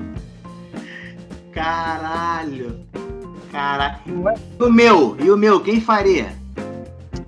Caralho. 1.53 2.87
E 4.05 4.62
o 4.62 4.73
meu? 4.73 5.17
E 5.21 5.31
o 5.31 5.37
meu? 5.37 5.61
Quem 5.61 5.81
faria? 5.81 6.33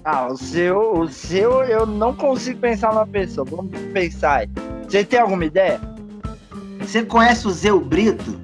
Ah, 0.05 0.27
o 0.27 0.37
seu, 0.37 1.01
o 1.01 1.09
seu 1.09 1.63
eu 1.63 1.87
não 1.87 2.13
consigo 2.15 2.61
pensar 2.61 2.93
numa 2.93 3.07
pessoa. 3.07 3.47
Vamos 3.49 3.71
pensar 3.93 4.41
aí. 4.41 4.51
Você 4.89 5.05
tem 5.05 5.21
alguma 5.21 5.45
ideia? 5.45 5.81
Você 6.81 7.05
conhece 7.05 7.47
o 7.47 7.51
Zeu 7.51 7.81
Brito? 7.81 8.41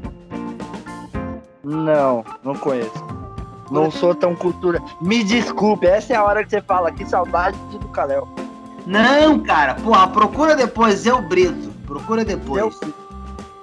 Não, 1.64 2.24
não 2.44 2.54
conheço. 2.54 2.92
Não 3.70 3.90
sou 3.90 4.14
tão 4.14 4.34
cultura. 4.34 4.80
Me 5.00 5.24
desculpe, 5.24 5.86
essa 5.86 6.12
é 6.12 6.16
a 6.16 6.24
hora 6.24 6.44
que 6.44 6.50
você 6.50 6.60
fala. 6.60 6.92
Que 6.92 7.04
saudade 7.04 7.56
do 7.70 7.88
Kalel. 7.88 8.28
Não, 8.86 9.40
cara. 9.40 9.74
Porra, 9.74 10.06
procura 10.08 10.54
depois 10.54 11.00
Zeu 11.00 11.22
Brito. 11.22 11.70
Procura 11.86 12.24
depois. 12.24 12.78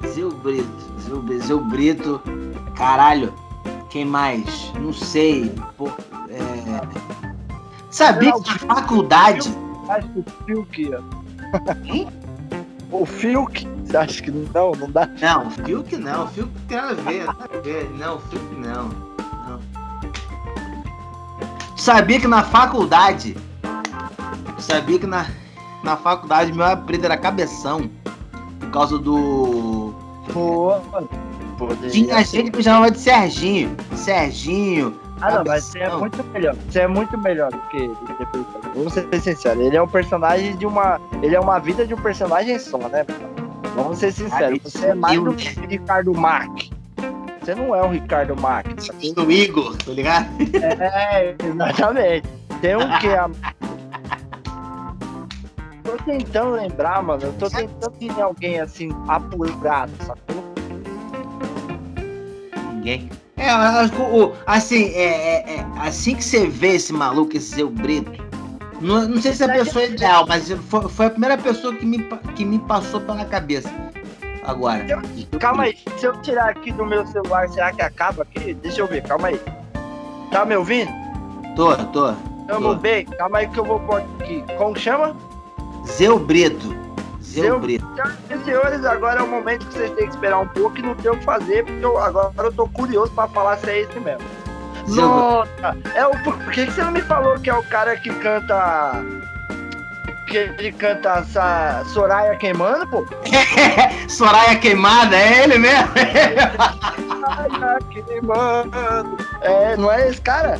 Zeu 0.08 0.32
Brito. 0.32 0.67
Zeu, 1.01 1.39
Zeu 1.39 1.60
Brito. 1.65 2.21
Caralho. 2.75 3.34
Quem 3.89 4.06
mais? 4.06 4.71
Não 4.80 4.93
sei. 4.93 5.52
Pô, 5.78 5.88
é... 6.30 7.10
Sabia 7.89 8.32
que 8.34 8.65
na 8.65 8.75
faculdade. 8.75 9.49
Acho 9.89 10.08
que 10.10 10.19
o 10.19 10.25
Fiuk. 10.45 10.91
Quem? 11.84 12.08
O 12.91 13.06
Fiuk. 13.06 13.67
Você 13.86 13.97
acha 13.97 14.21
que 14.21 14.32
não? 14.32 14.71
Não 14.73 14.91
dá? 14.91 15.08
Não, 15.08 15.47
o 15.47 15.52
Fiuk 15.52 15.97
não. 15.97 16.25
O 16.25 16.28
Fiuk 16.28 16.52
tem 16.67 16.78
nada 16.78 16.91
a 16.91 16.95
ver. 16.95 17.25
Nada 17.25 17.49
a 17.52 17.62
ver. 17.62 17.89
Não, 17.97 18.15
o 18.17 18.19
Fiuk 18.19 18.56
não. 18.56 18.89
não. 18.89 19.60
Sabia 21.75 22.19
que 22.19 22.28
na 22.28 22.43
faculdade. 22.43 23.36
Sabia 24.60 24.99
que 24.99 25.08
na, 25.08 25.25
na 25.84 25.97
faculdade 25.97 26.54
meu 26.54 26.65
apelido 26.65 27.06
era 27.06 27.17
Cabeção 27.17 27.89
por 28.60 28.69
causa 28.69 28.99
do. 28.99 29.93
Pô, 30.32 30.75
Tinha 31.91 32.24
gente 32.24 32.52
que 32.52 32.58
me 32.58 32.63
chamava 32.63 32.91
de 32.91 33.00
Serginho. 33.00 33.76
Serginho. 33.95 35.00
Ah, 35.22 35.36
não, 35.36 35.43
mas 35.45 35.65
você 35.65 35.80
é 35.80 35.89
muito 35.89 36.24
melhor. 36.26 36.56
Você 36.56 36.80
é 36.80 36.88
muito 36.88 37.17
melhor 37.17 37.52
do 37.52 37.60
que 37.69 37.78
ele. 37.78 37.95
Vamos 38.76 38.93
ser 38.93 39.22
sinceros. 39.22 39.65
Ele 39.65 39.76
é 39.76 39.82
um 39.82 39.88
personagem 39.88 40.56
de 40.56 40.65
uma. 40.65 41.00
Ele 41.22 41.36
é 41.36 41.39
uma 41.39 41.60
vida 41.60 41.86
de 41.86 41.93
um 41.93 42.02
personagem 42.02 42.58
só, 42.58 42.78
né? 42.78 43.06
Vamos 43.76 43.98
ser 43.98 44.13
sinceros. 44.13 44.60
Você 44.63 44.88
é 44.88 44.93
mais 44.93 45.22
do 45.22 45.34
que 45.34 45.50
Ricardo 45.67 46.13
Mack. 46.13 46.72
Você 47.41 47.56
não 47.56 47.76
é 47.76 47.84
um 47.84 47.91
Ricardo 47.91 48.39
Mack. 48.39 48.69
Do 49.13 49.32
Igor, 49.32 49.76
tá 49.78 49.91
ligado? 49.91 50.28
É, 50.80 51.36
exatamente. 51.43 52.28
Tem 52.62 52.76
um 52.76 53.00
que 53.00 53.08
a 53.08 53.30
tô 55.89 55.98
tentando 56.04 56.52
lembrar, 56.52 57.02
mano. 57.02 57.24
Eu 57.24 57.34
tô 57.34 57.50
tentando 57.50 57.91
ter 57.98 58.22
alguém 58.22 58.60
assim, 58.60 58.89
apurado, 59.08 59.91
sacou? 60.06 60.48
Ninguém. 62.79 63.09
É, 63.35 63.49
assim, 64.47 64.85
é, 64.93 65.03
é, 65.03 65.55
é, 65.55 65.65
assim 65.77 66.15
que 66.15 66.23
você 66.23 66.47
vê 66.47 66.75
esse 66.75 66.93
maluco, 66.93 67.35
esse 67.35 67.55
seu 67.55 67.69
Brito, 67.69 68.11
não, 68.81 69.07
não 69.07 69.21
sei 69.21 69.33
se 69.33 69.43
a 69.43 69.49
pessoa 69.49 69.83
é 69.83 69.89
ideal, 69.89 70.25
mas 70.25 70.49
foi, 70.49 70.87
foi, 70.89 71.05
a 71.07 71.09
primeira 71.09 71.37
pessoa 71.37 71.75
que 71.75 71.85
me, 71.85 71.99
que 72.35 72.45
me 72.45 72.59
passou 72.59 73.01
pela 73.01 73.25
cabeça. 73.25 73.69
Agora. 74.45 74.85
Eu, 74.87 75.39
calma 75.39 75.63
aí, 75.63 75.77
se 75.97 76.05
eu 76.05 76.13
tirar 76.21 76.49
aqui 76.49 76.71
do 76.71 76.85
meu 76.85 77.05
celular, 77.07 77.49
será 77.49 77.73
que 77.73 77.81
acaba 77.81 78.23
aqui? 78.23 78.53
Deixa 78.53 78.81
eu 78.81 78.87
ver, 78.87 79.03
calma 79.03 79.27
aí. 79.27 79.39
Tá 80.31 80.45
me 80.45 80.55
ouvindo? 80.55 80.91
Tô, 81.55 81.75
tô. 81.75 82.13
Tamo 82.47 82.69
tô. 82.69 82.75
bem, 82.75 83.05
calma 83.05 83.39
aí 83.39 83.47
que 83.47 83.59
eu 83.59 83.65
vou 83.65 83.79
pôr 83.81 84.01
aqui. 84.01 84.43
Como 84.57 84.77
chama? 84.77 85.15
Zeu 85.85 86.17
Brito. 86.17 86.78
Brito. 87.60 87.88
Senhores, 88.43 88.86
agora 88.86 89.19
é 89.19 89.23
o 89.23 89.28
momento 89.28 89.65
que 89.67 89.73
vocês 89.73 89.91
têm 89.91 90.08
que 90.08 90.13
esperar 90.13 90.39
um 90.39 90.47
pouco 90.47 90.78
e 90.78 90.82
não 90.82 90.95
tem 90.95 91.12
o 91.12 91.17
que 91.17 91.25
fazer, 91.25 91.63
porque 91.65 91.84
eu, 91.86 91.97
agora 91.97 92.34
eu 92.47 92.54
tô 92.54 92.67
curioso 92.67 93.12
pra 93.12 93.28
falar 93.28 93.58
se 93.58 93.69
é 93.69 93.82
esse 93.82 93.99
mesmo. 93.99 94.23
Nossa! 94.88 95.78
É 95.93 96.06
o, 96.06 96.12
por 96.23 96.38
que, 96.52 96.65
que 96.65 96.71
você 96.71 96.84
não 96.84 96.91
me 96.91 97.02
falou 97.02 97.39
que 97.39 97.49
é 97.49 97.54
o 97.54 97.63
cara 97.63 97.95
que 97.97 98.10
canta. 98.15 99.04
Que 100.28 100.38
ele 100.38 100.71
canta 100.71 101.19
essa 101.19 101.84
Soraya 101.88 102.36
queimando, 102.36 102.88
pô? 102.88 103.06
Soraya 104.08 104.56
queimada, 104.58 105.15
é 105.15 105.43
ele 105.43 105.58
mesmo? 105.58 105.88
Soraya 107.08 107.80
queimando. 107.89 109.17
É, 109.41 109.78
não 109.78 109.91
é 109.91 110.10
esse 110.10 110.21
cara? 110.21 110.60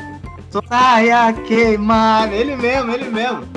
Saia 0.68 1.32
queimada. 1.34 2.34
Ele 2.34 2.56
mesmo, 2.56 2.92
ele 2.94 3.10
mesmo. 3.10 3.48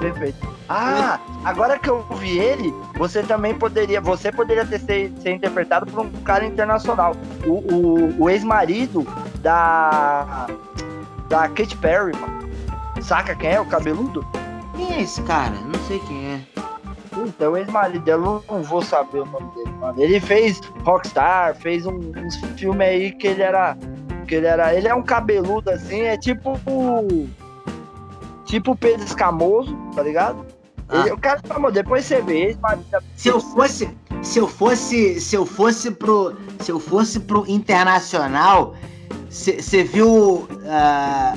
Perfeito. 0.00 0.48
Ah, 0.68 1.20
agora 1.46 1.78
que 1.78 1.88
eu 1.88 2.02
vi 2.18 2.38
ele, 2.38 2.74
você 2.98 3.22
também 3.22 3.54
poderia, 3.54 4.00
você 4.00 4.32
poderia 4.32 4.66
ter 4.66 4.80
ser, 4.80 5.12
ser 5.20 5.30
interpretado 5.30 5.86
por 5.86 6.04
um 6.04 6.10
cara 6.22 6.44
internacional. 6.44 7.14
O, 7.46 7.52
o, 7.72 8.22
o 8.24 8.30
ex-marido 8.30 9.06
da 9.40 10.48
da 11.28 11.48
Katy 11.48 11.76
Perry, 11.76 12.12
mano. 12.16 12.50
Saca 13.00 13.34
quem 13.34 13.50
é 13.50 13.60
o 13.60 13.66
cabeludo? 13.66 14.26
Quem 14.76 14.94
é 14.94 15.02
esse 15.02 15.22
cara? 15.22 15.54
Não 15.54 15.78
sei 15.86 15.98
quem 16.00 16.34
é. 16.34 16.40
Então, 17.16 17.52
o 17.52 17.56
ex-marido 17.56 18.04
dela, 18.04 18.26
eu 18.26 18.44
não 18.56 18.62
vou 18.62 18.82
saber 18.82 19.20
o 19.20 19.26
nome 19.26 19.50
dele, 19.54 19.70
mano. 19.80 20.02
Ele 20.02 20.20
fez 20.20 20.60
Rockstar, 20.84 21.54
fez 21.54 21.86
um, 21.86 22.12
uns 22.16 22.36
filmes 22.58 22.86
aí 22.86 23.12
que 23.12 23.28
ele 23.28 23.42
era. 23.42 23.76
Que 24.26 24.34
ele 24.34 24.46
era. 24.46 24.74
Ele 24.74 24.88
é 24.88 24.94
um 24.94 25.02
cabeludo 25.02 25.70
assim, 25.70 26.00
é 26.02 26.16
tipo. 26.16 26.58
Tipo 28.44 28.76
Pedro 28.76 29.04
Escamoso, 29.04 29.76
tá 29.94 30.02
ligado? 30.02 30.45
Ah. 30.88 31.12
O 31.12 31.18
cara 31.18 31.40
falou, 31.44 31.70
depois 31.70 32.04
você 32.04 32.20
vê, 32.22 32.56
Se 33.16 33.28
eu 33.28 33.40
fosse, 33.40 33.90
se 34.22 34.38
eu 34.38 34.46
fosse, 34.46 35.20
se 35.20 35.36
eu 35.36 35.44
fosse 35.44 35.90
pro, 35.90 36.36
se 36.60 36.70
eu 36.70 36.78
fosse 36.78 37.20
pro 37.20 37.44
internacional, 37.48 38.74
você 39.28 39.82
viu, 39.82 40.48
ah, 40.66 41.36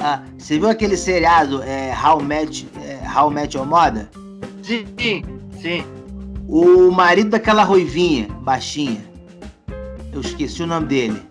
ah, 0.00 0.22
você 0.36 0.58
viu 0.58 0.68
aquele 0.68 0.96
seriado 0.96 1.62
é, 1.62 1.94
How 1.96 2.20
Met, 2.20 2.68
é, 2.82 3.00
How 3.18 3.30
Met 3.30 3.56
Your 3.56 3.66
Mother? 3.66 4.08
Sim, 4.62 5.22
sim. 5.60 5.84
O 6.48 6.90
marido 6.90 7.30
daquela 7.30 7.62
ruivinha, 7.62 8.28
baixinha. 8.40 9.04
Eu 10.12 10.20
esqueci 10.20 10.62
o 10.62 10.66
nome 10.66 10.86
dele. 10.86 11.22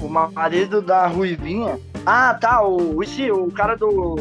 O 0.00 0.08
marido 0.08 0.82
da 0.82 1.06
Ruivinha. 1.06 1.78
Ah, 2.04 2.34
tá, 2.34 2.62
o. 2.62 3.02
Ixi, 3.02 3.30
o 3.30 3.50
cara 3.50 3.76
do. 3.76 4.16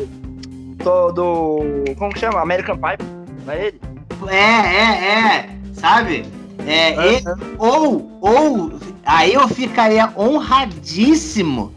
Do. 0.84 1.12
do 1.12 1.60
como 1.98 2.12
que 2.14 2.20
chama? 2.20 2.42
American 2.42 2.78
Pie. 2.78 2.98
Não 3.46 3.54
é 3.54 3.68
ele? 3.68 3.82
É, 4.28 4.36
é, 4.36 5.38
é, 5.38 5.50
sabe? 5.74 6.26
É, 6.68 7.16
ele- 7.16 7.24
ou, 7.58 8.12
ou, 8.22 8.72
aí 9.06 9.34
eu 9.34 9.48
ficaria 9.48 10.12
honradíssimo. 10.18 11.74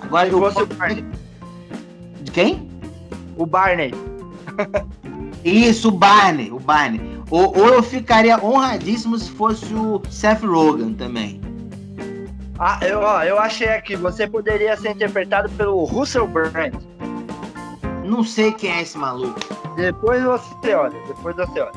Agora 0.00 0.26
Se 0.28 0.32
eu 0.32 0.38
fosse 0.40 0.62
o 0.62 0.66
Barney. 0.66 1.04
De 2.22 2.30
quem? 2.30 2.68
O 3.36 3.46
Barney. 3.46 3.92
Isso, 5.44 5.88
o 5.88 5.92
Barney, 5.92 6.52
o 6.52 6.60
Barney. 6.60 7.00
Ou, 7.30 7.56
ou 7.58 7.68
eu 7.68 7.82
ficaria 7.82 8.38
honradíssimo 8.44 9.18
se 9.18 9.30
fosse 9.30 9.72
o 9.74 10.00
Seth 10.10 10.42
Rogen 10.44 10.94
também. 10.94 11.40
Ah, 12.58 12.78
eu, 12.82 13.00
ó, 13.00 13.22
eu 13.24 13.38
achei 13.40 13.68
aqui, 13.70 13.96
você 13.96 14.26
poderia 14.26 14.76
ser 14.76 14.90
interpretado 14.90 15.48
pelo 15.50 15.82
Russell 15.84 16.28
Brand. 16.28 16.74
Não 18.04 18.24
sei 18.24 18.52
quem 18.52 18.70
é 18.70 18.82
esse 18.82 18.98
maluco. 18.98 19.38
Depois 19.76 20.22
você 20.22 20.74
olha, 20.74 20.98
depois 21.06 21.36
você 21.36 21.60
olha. 21.60 21.72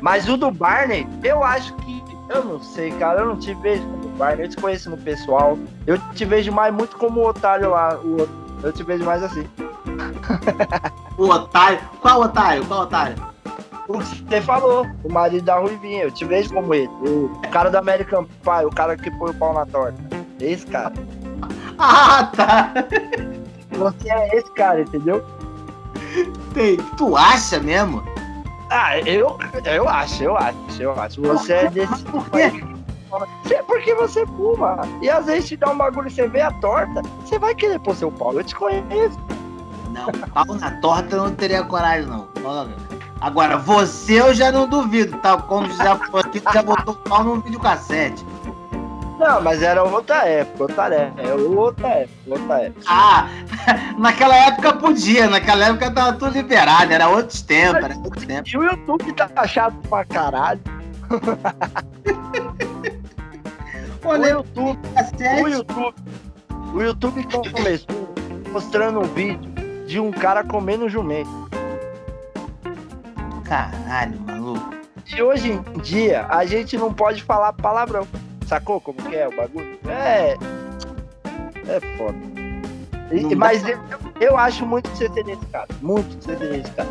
Mas 0.00 0.28
o 0.28 0.36
do 0.36 0.50
Barney, 0.50 1.06
eu 1.22 1.44
acho 1.44 1.74
que. 1.76 2.00
Eu 2.28 2.44
não 2.44 2.62
sei, 2.62 2.90
cara. 2.92 3.20
Eu 3.20 3.26
não 3.26 3.36
te 3.36 3.52
vejo 3.54 3.82
como 3.82 4.08
Barney. 4.16 4.46
Eu 4.46 4.50
te 4.50 4.56
conheço 4.56 4.90
no 4.90 4.96
pessoal. 4.96 5.58
Eu 5.86 5.98
te 6.14 6.24
vejo 6.24 6.52
mais 6.52 6.72
muito 6.72 6.96
como 6.96 7.20
o 7.20 7.28
otário 7.28 7.70
lá. 7.70 7.98
O 7.98 8.20
outro. 8.20 8.34
Eu 8.62 8.72
te 8.72 8.82
vejo 8.82 9.04
mais 9.04 9.22
assim. 9.22 9.46
O 11.18 11.24
otário. 11.28 11.80
Qual 12.00 12.20
otário? 12.20 12.64
Qual 12.66 12.82
otário? 12.82 13.16
O 13.88 13.98
que 13.98 14.04
você 14.04 14.40
falou, 14.40 14.86
o 15.02 15.12
marido 15.12 15.44
da 15.44 15.58
Ruivinha. 15.58 16.04
Eu 16.04 16.10
te 16.12 16.24
vejo 16.24 16.54
como 16.54 16.72
ele. 16.72 16.88
O 17.02 17.30
cara 17.50 17.70
do 17.70 17.76
American 17.76 18.24
Pie, 18.24 18.64
o 18.64 18.70
cara 18.70 18.96
que 18.96 19.10
põe 19.10 19.30
o 19.30 19.34
pau 19.34 19.52
na 19.52 19.66
torta. 19.66 19.98
Esse 20.38 20.64
cara. 20.66 20.94
Ah, 21.78 22.30
tá. 22.36 22.72
Você 23.80 24.10
é 24.10 24.36
esse 24.36 24.50
cara, 24.52 24.82
entendeu? 24.82 25.24
Tem- 26.54 26.76
Tu 26.96 27.16
acha 27.16 27.58
mesmo? 27.60 28.02
Ah, 28.70 28.98
eu, 29.00 29.36
eu 29.64 29.88
acho, 29.88 30.22
eu 30.22 30.36
acho, 30.36 30.56
eu 30.80 31.00
acho. 31.00 31.20
Você 31.22 31.52
é 31.52 31.70
desse. 31.70 32.04
Por 32.04 32.24
quê? 32.30 32.52
É 33.52 33.62
porque 33.62 33.92
você 33.94 34.24
fuma. 34.26 34.80
E 35.02 35.10
às 35.10 35.26
vezes 35.26 35.48
te 35.48 35.56
dá 35.56 35.70
um 35.70 35.76
bagulho 35.76 36.06
e 36.08 36.10
você 36.12 36.28
vê 36.28 36.40
a 36.40 36.52
torta, 36.52 37.02
você 37.24 37.38
vai 37.38 37.54
querer 37.54 37.80
pôr 37.80 37.96
seu 37.96 38.10
pau. 38.12 38.32
Eu 38.32 38.44
te 38.44 38.54
conheço. 38.54 39.18
Não, 39.90 40.06
pau 40.32 40.44
na 40.54 40.70
torta 40.80 41.16
eu 41.16 41.24
não 41.24 41.34
teria 41.34 41.64
coragem, 41.64 42.06
não. 42.06 42.28
Agora, 43.20 43.56
você 43.58 44.20
eu 44.20 44.32
já 44.32 44.52
não 44.52 44.68
duvido, 44.68 45.18
tal 45.18 45.42
como 45.42 45.68
já 45.72 45.92
aqui, 45.92 46.40
já 46.54 46.62
botou 46.62 46.94
pau 46.94 47.24
num 47.24 47.40
videocassete. 47.40 48.24
Não, 49.20 49.40
mas 49.42 49.62
era 49.62 49.84
outra 49.84 50.26
época, 50.26 50.62
outra 50.62 50.94
época. 50.94 51.22
É 51.22 51.34
outra 51.34 51.88
época, 51.88 52.14
outra 52.26 52.62
época. 52.62 52.80
Ah, 52.88 53.28
naquela 53.98 54.34
época 54.34 54.72
podia, 54.72 55.28
naquela 55.28 55.66
época 55.66 55.90
tava 55.90 56.14
tudo 56.14 56.32
liberado, 56.32 56.90
era 56.90 57.06
outros 57.06 57.42
tempos, 57.42 57.84
era 57.84 57.96
outros 57.98 58.24
tempos. 58.24 58.50
E 58.50 58.56
o 58.56 58.64
YouTube 58.64 59.12
tá 59.12 59.46
chato 59.46 59.76
pra 59.88 60.04
caralho. 60.06 60.60
O 64.02 64.08
Olha, 64.08 64.30
YouTube, 64.30 64.78
o. 65.42 65.48
YouTube. 65.48 65.94
O 66.72 66.80
YouTube 66.80 67.26
começou 67.52 68.14
mostrando 68.50 69.00
um 69.00 69.04
vídeo 69.04 69.52
de 69.86 70.00
um 70.00 70.10
cara 70.10 70.42
comendo 70.42 70.88
jumento. 70.88 71.50
Caralho, 73.44 74.18
maluco. 74.20 74.74
E 75.14 75.20
hoje 75.20 75.52
em 75.52 75.80
dia 75.80 76.26
a 76.30 76.46
gente 76.46 76.78
não 76.78 76.94
pode 76.94 77.22
falar 77.22 77.52
palavrão. 77.52 78.06
Sacou 78.50 78.80
como 78.80 79.00
que 79.00 79.14
é 79.14 79.28
o 79.28 79.36
bagulho? 79.36 79.78
É. 79.88 80.36
É 81.68 81.80
foda. 81.96 82.18
E- 83.12 83.32
mas 83.36 83.62
eu, 83.64 83.78
eu 84.20 84.36
acho 84.36 84.66
muito 84.66 84.90
que 84.90 84.98
você 84.98 85.22
nesse 85.22 85.46
cara. 85.46 85.68
Muito 85.80 86.16
que 86.18 86.24
você 86.24 86.46
nesse 86.48 86.70
cara. 86.72 86.88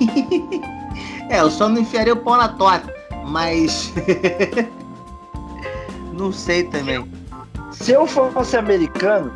É, 1.30 1.40
eu 1.40 1.50
só 1.50 1.68
não 1.68 1.80
enfiaria 1.80 2.12
o 2.12 2.16
pau 2.16 2.36
na 2.36 2.48
torta, 2.48 2.92
mas. 3.26 3.92
não 6.12 6.32
sei 6.32 6.64
também. 6.64 7.08
Se 7.72 7.92
eu 7.92 8.06
fosse 8.06 8.56
americano, 8.56 9.32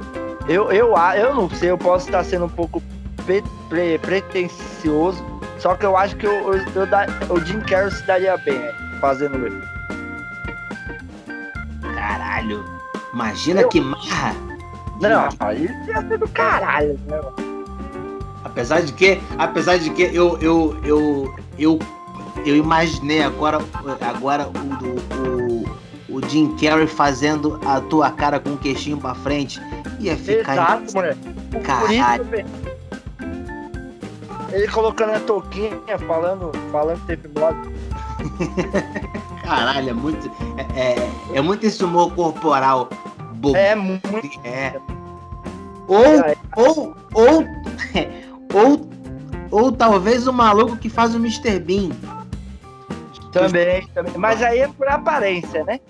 eu, 0.49 0.71
eu, 0.73 0.95
eu 1.16 1.35
não 1.35 1.49
sei, 1.51 1.71
eu 1.71 1.79
posso 1.79 2.07
estar 2.07 2.25
sendo 2.25 2.45
um 2.47 2.49
pouco 2.49 2.81
pre- 3.27 3.43
pre- 3.69 3.99
pretencioso, 3.99 5.25
só 5.59 5.75
que 5.77 5.85
eu 5.85 5.97
acho 5.97 6.16
que 6.16 6.27
eu, 6.27 6.55
eu, 6.55 6.64
eu 6.75 6.87
da- 6.87 7.07
o 7.29 7.40
Jim 7.45 7.61
Carrey 7.61 7.90
se 7.90 8.07
daria 8.07 8.37
bem 8.37 8.57
é, 8.57 8.73
fazendo 9.01 9.45
ele. 9.47 9.61
Caralho. 12.11 12.64
Imagina 13.12 13.61
Eu- 13.61 13.68
que 13.68 13.81
marra. 13.81 14.35
Não, 15.01 15.29
aí 15.38 15.70
ia 15.87 16.09
ser 16.09 16.18
do 16.18 16.29
caralho, 16.29 16.99
né? 17.07 17.20
Apesar 18.44 18.81
de 18.83 18.92
que, 18.92 19.20
apesar 19.38 19.79
de 19.79 19.90
que 19.90 20.03
eu, 20.03 20.37
eu, 20.38 20.77
eu, 20.83 21.35
eu, 21.59 21.79
eu 22.44 22.57
imaginei 22.57 23.23
agora, 23.23 23.59
agora 24.01 24.49
o, 24.49 26.12
o, 26.12 26.16
o 26.18 26.29
Jim 26.29 26.55
Carrey 26.57 26.87
fazendo 26.87 27.61
a 27.64 27.81
tua 27.81 28.11
cara 28.11 28.40
com 28.40 28.51
o 28.51 28.59
queixinho 28.59 28.99
pra 28.99 29.14
frente. 29.14 29.61
Ia 30.01 30.16
ficar. 30.16 30.83
Exato. 30.83 30.99
O 31.57 31.61
Caralho. 31.61 32.27
Ele 34.53 34.68
colocando 34.68 35.11
a 35.14 35.20
touquinha, 35.20 35.99
falando, 36.07 36.51
falando 36.73 37.07
tempo 37.07 37.29
modo. 37.38 37.73
Caralho, 39.42 39.90
é 39.90 39.92
muito. 39.92 40.31
É, 40.74 40.81
é, 40.81 41.11
é 41.35 41.40
muito 41.40 41.64
esse 41.66 41.83
humor 41.85 42.12
corporal 42.14 42.88
bobo. 43.40 43.57
É 43.57 43.74
muito. 43.74 44.11
É. 44.44 44.79
Ou, 45.88 46.07
ou, 46.57 46.96
ou, 47.14 47.44
ou, 48.55 48.90
ou 49.50 49.72
talvez 49.72 50.26
o 50.26 50.33
maluco 50.33 50.76
que 50.76 50.88
faz 50.88 51.14
o 51.14 51.18
Mr. 51.18 51.59
Bean. 51.59 51.90
Também, 53.33 53.87
também. 53.94 54.12
Mas 54.16 54.42
aí 54.42 54.61
é 54.61 54.68
por 54.68 54.88
aparência, 54.88 55.64
né? 55.64 55.81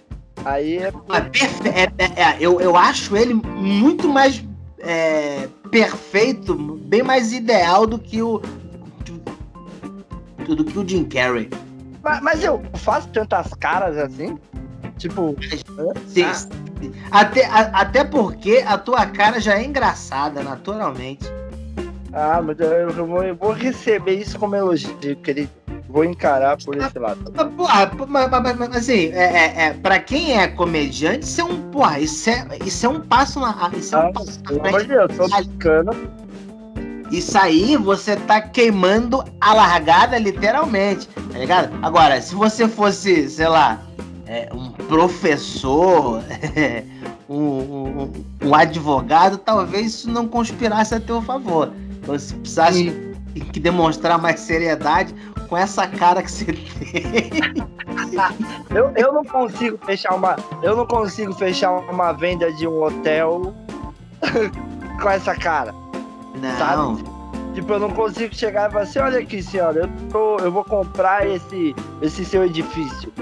Aí 0.44 0.78
é 0.78 0.90
por... 0.90 1.04
Ah, 1.08 1.26
é- 1.64 2.04
é- 2.04 2.22
é, 2.22 2.36
eu, 2.40 2.60
eu 2.60 2.76
acho 2.76 3.16
ele 3.16 3.34
muito 3.34 4.08
mais 4.08 4.42
é, 4.78 5.48
perfeito, 5.70 6.54
bem 6.54 7.02
mais 7.02 7.32
ideal 7.32 7.86
do 7.86 7.98
que 7.98 8.22
o. 8.22 8.40
Do, 10.46 10.56
do 10.56 10.64
que 10.64 10.78
o 10.78 10.88
Jim 10.88 11.04
Carrey. 11.04 11.50
Mas, 12.02 12.20
mas 12.22 12.44
eu 12.44 12.62
faço 12.74 13.08
tantas 13.08 13.52
caras 13.54 13.96
assim? 13.98 14.38
Tipo, 14.98 15.34
Ah. 15.78 16.32
Até, 17.10 17.44
a- 17.46 17.70
até 17.74 18.04
porque 18.04 18.62
a 18.66 18.78
tua 18.78 19.06
cara 19.06 19.40
já 19.40 19.58
é 19.58 19.64
engraçada, 19.64 20.42
naturalmente. 20.42 21.26
ah, 22.12 22.40
mas 22.42 22.58
eu, 22.58 22.68
eu 22.90 23.06
vou, 23.06 23.22
eu 23.22 23.34
vou 23.36 23.52
receber 23.52 24.14
isso 24.14 24.38
como 24.38 24.56
elogio, 24.56 24.96
querido. 25.22 25.50
Vou 25.88 26.04
encarar 26.04 26.56
por 26.64 26.76
esse 26.76 26.96
lado. 27.00 27.32
Mas, 27.34 27.48
Porra, 27.54 27.90
mas, 28.06 28.30
mas- 28.30 28.56
mas- 28.56 28.76
assim, 28.76 29.08
é, 29.12 29.24
é, 29.24 29.62
é, 29.66 29.72
pra 29.74 29.98
quem 29.98 30.38
é 30.38 30.46
comediante, 30.46 31.24
isso 31.26 31.40
é 31.40 31.44
um. 31.44 31.62
Porra, 31.70 31.98
isso 31.98 32.30
é, 32.30 32.46
isso 32.64 32.86
é 32.86 32.88
um 32.88 33.00
passo 33.00 33.40
na. 33.40 33.70
Isso 33.76 33.96
é 33.96 33.98
um 33.98 34.08
Ah, 34.08 34.12
passo 34.12 34.38
na 34.40 34.48
Pelo 34.48 34.60
amor 34.60 34.70
frente. 34.80 34.88
de 34.88 34.94
Deus, 34.94 35.16
tô 35.16 35.28
brincando. 35.36 35.90
Isso 37.10 37.36
aí 37.36 37.76
você 37.76 38.14
tá 38.16 38.40
queimando 38.40 39.24
a 39.40 39.52
largada, 39.52 40.16
literalmente, 40.18 41.08
tá 41.08 41.38
ligado? 41.38 41.70
Agora, 41.82 42.20
se 42.22 42.34
você 42.34 42.68
fosse, 42.68 43.28
sei 43.28 43.48
lá, 43.48 43.80
é, 44.26 44.48
um 44.54 44.70
professor, 44.70 46.22
um, 47.28 47.36
um, 47.36 48.12
um, 48.44 48.54
advogado, 48.54 49.38
talvez 49.38 49.86
isso 49.86 50.10
não 50.10 50.28
conspirasse 50.28 50.94
a 50.94 51.00
teu 51.00 51.20
favor. 51.20 51.72
Então, 52.00 52.16
se 52.16 52.32
precisasse 52.34 53.10
que 53.52 53.58
demonstrar 53.58 54.16
mais 54.16 54.38
seriedade 54.40 55.12
com 55.48 55.56
essa 55.56 55.88
cara 55.88 56.22
que 56.22 56.30
você 56.30 56.44
tem. 56.44 56.60
eu, 58.70 58.92
eu 58.94 59.12
não 59.12 59.24
consigo 59.24 59.78
fechar 59.84 60.14
uma. 60.14 60.36
Eu 60.62 60.76
não 60.76 60.86
consigo 60.86 61.32
fechar 61.32 61.72
uma 61.72 62.12
venda 62.12 62.52
de 62.52 62.68
um 62.68 62.82
hotel 62.84 63.52
com 65.02 65.10
essa 65.10 65.34
cara. 65.34 65.79
Não. 66.34 66.58
Sabe? 66.58 67.04
Tipo, 67.54 67.72
eu 67.72 67.80
não 67.80 67.90
consigo 67.90 68.34
chegar 68.34 68.68
e 68.68 68.72
falar 68.72 68.84
assim, 68.84 68.98
olha 69.00 69.18
aqui, 69.18 69.42
senhora, 69.42 69.80
eu, 69.80 69.88
tô, 70.08 70.36
eu 70.38 70.52
vou 70.52 70.64
comprar 70.64 71.26
esse, 71.26 71.74
esse 72.00 72.24
seu 72.24 72.44
edifício. 72.44 73.12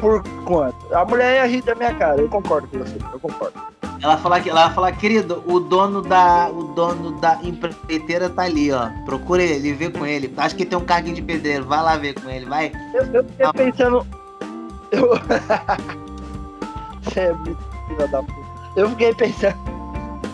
Por 0.00 0.22
quanto? 0.44 0.94
A 0.94 1.04
mulher 1.04 1.36
ia 1.36 1.46
rir 1.46 1.62
da 1.62 1.74
minha 1.74 1.94
cara, 1.94 2.20
eu 2.20 2.28
concordo 2.28 2.68
com 2.68 2.78
você, 2.78 2.96
eu 3.12 3.18
concordo. 3.18 3.54
Ela 4.00 4.18
fala 4.18 4.40
que 4.40 4.50
ela 4.50 4.70
fala, 4.70 4.92
querido, 4.92 5.42
o 5.46 5.58
dono 5.58 6.02
da 6.02 6.50
o 6.50 6.64
dono 6.74 7.12
da 7.12 7.38
empreiteira 7.42 8.28
tá 8.28 8.42
ali, 8.42 8.70
ó. 8.70 8.90
Procura 9.06 9.42
ele, 9.42 9.72
vê 9.72 9.88
com 9.88 10.04
ele. 10.04 10.32
Acho 10.36 10.54
que 10.54 10.66
tem 10.66 10.78
um 10.78 10.84
carguinho 10.84 11.14
de 11.16 11.22
pedreiro, 11.22 11.64
vai 11.64 11.82
lá 11.82 11.96
ver 11.96 12.12
com 12.12 12.28
ele, 12.28 12.44
vai. 12.44 12.70
Eu, 12.92 13.02
eu 13.14 13.24
fiquei 13.24 13.46
ah. 13.46 13.52
pensando, 13.52 14.06
eu... 14.92 15.10
Você 17.02 17.20
é 17.20 17.32
muito 17.32 17.58
filha 17.88 18.08
da 18.08 18.22
puta. 18.22 18.54
Eu 18.76 18.90
fiquei 18.90 19.14
pensando, 19.14 19.56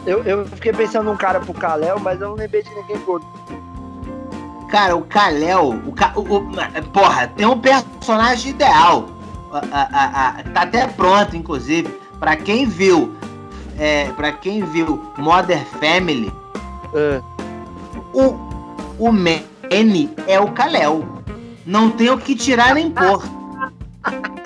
eu, 0.06 0.22
eu 0.24 0.46
fiquei 0.46 0.72
pensando 0.72 1.04
num 1.04 1.16
cara 1.16 1.40
pro 1.40 1.54
Kalel, 1.54 1.98
mas 2.00 2.20
eu 2.20 2.30
não 2.30 2.36
lembrei 2.36 2.62
de 2.62 2.70
ninguém 2.70 2.98
gordo. 3.00 3.26
Cara, 4.70 4.96
o 4.96 5.02
Kalel, 5.02 5.70
o, 5.70 6.20
o, 6.20 6.36
o, 6.36 6.82
porra, 6.92 7.26
tem 7.28 7.46
um 7.46 7.58
personagem 7.58 8.52
ideal. 8.52 9.06
A, 9.52 9.58
a, 9.80 10.28
a, 10.28 10.42
tá 10.44 10.62
até 10.62 10.86
pronto, 10.86 11.36
inclusive. 11.36 11.88
Pra 12.20 12.36
quem 12.36 12.66
viu 12.66 13.12
é, 13.80 14.12
para 14.12 14.30
quem 14.30 14.62
viu 14.62 15.02
Modern 15.16 15.64
Family, 15.80 16.30
é. 16.94 17.22
o, 18.12 18.36
o 18.98 19.10
Manny 19.10 20.14
é 20.26 20.38
o 20.38 20.52
Kalel. 20.52 21.02
Não 21.64 21.90
tem 21.90 22.10
o 22.10 22.18
que 22.18 22.36
tirar 22.36 22.74
nem 22.74 22.90
pôr. 22.90 23.22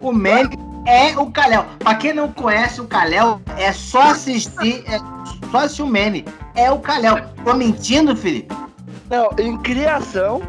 O 0.00 0.10
Manny 0.10 0.56
é 0.86 1.16
o 1.18 1.30
Kalel. 1.30 1.66
Pra 1.78 1.94
quem 1.94 2.12
não 2.12 2.32
conhece 2.32 2.80
o 2.80 2.86
Kalel, 2.86 3.40
é 3.56 3.72
só 3.72 4.10
assistir, 4.10 4.84
é 4.86 4.98
só 5.50 5.58
assistir 5.58 5.82
o 5.82 5.86
Manny. 5.86 6.24
É 6.54 6.70
o 6.70 6.78
Kalel. 6.78 7.16
Tô 7.44 7.54
mentindo, 7.54 8.16
Felipe? 8.16 8.54
Não, 9.10 9.30
em 9.38 9.56
criação. 9.58 10.42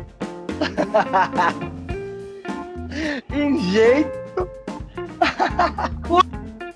em 3.34 3.60
jeito 3.72 4.24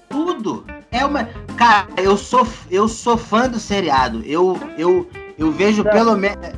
tudo. 0.09 0.65
É 0.91 1.05
uma. 1.05 1.25
Cara, 1.55 1.87
eu 1.97 2.17
sou, 2.17 2.47
eu 2.69 2.87
sou 2.87 3.17
fã 3.17 3.49
do 3.49 3.59
seriado. 3.59 4.21
Eu, 4.25 4.59
eu, 4.77 5.07
eu 5.37 5.51
vejo 5.51 5.83
pelo 5.83 6.15
menos. 6.15 6.51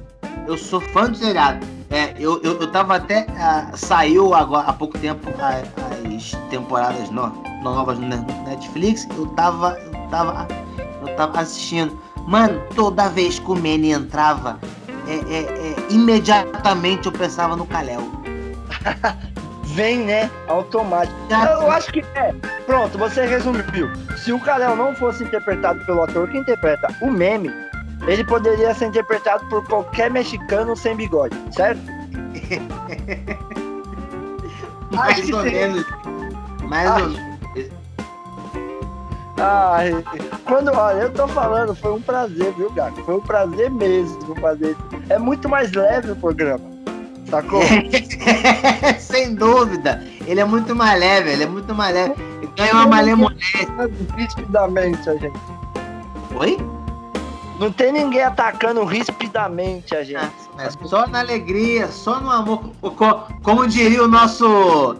Eu 0.47 0.57
sou 0.57 0.81
fã 0.81 1.09
do 1.09 1.17
seriado. 1.17 1.65
É, 1.89 2.13
eu, 2.19 2.41
eu, 2.43 2.59
eu 2.59 2.71
tava 2.71 2.95
até. 2.95 3.21
Uh, 3.21 3.77
saiu 3.77 4.33
agora 4.33 4.67
há 4.67 4.73
pouco 4.73 4.97
tempo 4.97 5.29
as 5.41 6.31
temporadas 6.49 7.09
no, 7.09 7.27
novas 7.63 7.97
no 7.97 8.07
Netflix. 8.07 9.07
Eu 9.17 9.27
tava. 9.27 9.79
Eu 9.79 10.09
tava. 10.09 10.47
Eu 11.01 11.15
tava 11.15 11.39
assistindo. 11.39 11.99
Mano, 12.27 12.61
toda 12.75 13.09
vez 13.09 13.39
que 13.39 13.51
o 13.51 13.55
Manny 13.55 13.91
entrava, 13.91 14.59
é, 15.07 15.33
é, 15.33 15.41
é, 15.41 15.75
imediatamente 15.89 17.07
eu 17.07 17.11
pensava 17.11 17.55
no 17.55 17.65
Kalel. 17.65 18.03
vem, 19.73 19.99
né? 19.99 20.29
Automático. 20.47 21.17
Eu 21.29 21.71
acho 21.71 21.91
que 21.91 22.03
é. 22.15 22.33
Pronto, 22.65 22.97
você 22.97 23.25
resumiu. 23.25 23.89
Se 24.17 24.31
o 24.31 24.39
Kalel 24.39 24.75
não 24.75 24.93
fosse 24.93 25.23
interpretado 25.23 25.83
pelo 25.85 26.03
ator 26.03 26.29
que 26.29 26.37
interpreta 26.37 26.93
o 27.01 27.09
meme, 27.09 27.51
ele 28.09 28.23
poderia 28.23 28.73
ser 28.73 28.87
interpretado 28.87 29.45
por 29.47 29.63
qualquer 29.67 30.09
mexicano 30.09 30.75
sem 30.75 30.95
bigode, 30.95 31.37
certo? 31.51 31.81
Mais 34.91 35.29
ou 35.29 35.43
menos. 35.43 35.85
Mais 36.63 36.89
ou 36.89 37.09
menos. 37.09 37.29
Ai, 39.41 40.03
quando, 40.43 40.69
olha, 40.69 41.03
eu 41.03 41.13
tô 41.13 41.25
falando, 41.27 41.73
foi 41.73 41.93
um 41.93 42.01
prazer, 42.01 42.53
viu, 42.55 42.69
Gato? 42.71 43.01
Foi 43.03 43.15
um 43.15 43.21
prazer 43.21 43.71
mesmo 43.71 44.35
fazer 44.41 44.71
isso. 44.71 45.03
É 45.09 45.17
muito 45.17 45.47
mais 45.47 45.71
leve 45.71 46.11
o 46.11 46.15
programa. 46.15 46.59
Sacou? 47.29 47.61
Sem 48.99 49.35
dúvida. 49.35 50.03
Ele 50.25 50.41
é 50.41 50.45
muito 50.45 50.75
mais 50.75 50.99
leve, 50.99 51.31
ele 51.31 51.43
é 51.43 51.47
muito 51.47 51.73
mais 51.73 51.93
leve. 51.93 52.15
Ganha 52.57 52.73
uma 52.73 52.87
malemolência. 52.87 53.67
Rispidamente 54.17 55.09
a 55.09 55.15
gente. 55.15 55.39
Oi? 56.35 56.57
Não 57.59 57.71
tem 57.73 57.91
ninguém 57.91 58.23
atacando 58.23 58.85
rispidamente 58.85 59.93
a 59.93 60.01
gente. 60.01 60.31
Ah, 60.57 60.69
só 60.85 61.05
na 61.05 61.19
alegria, 61.19 61.87
só 61.87 62.21
no 62.21 62.31
amor. 62.31 62.71
Como 63.43 63.67
diria 63.67 64.01
o 64.01 64.07
nosso. 64.07 64.95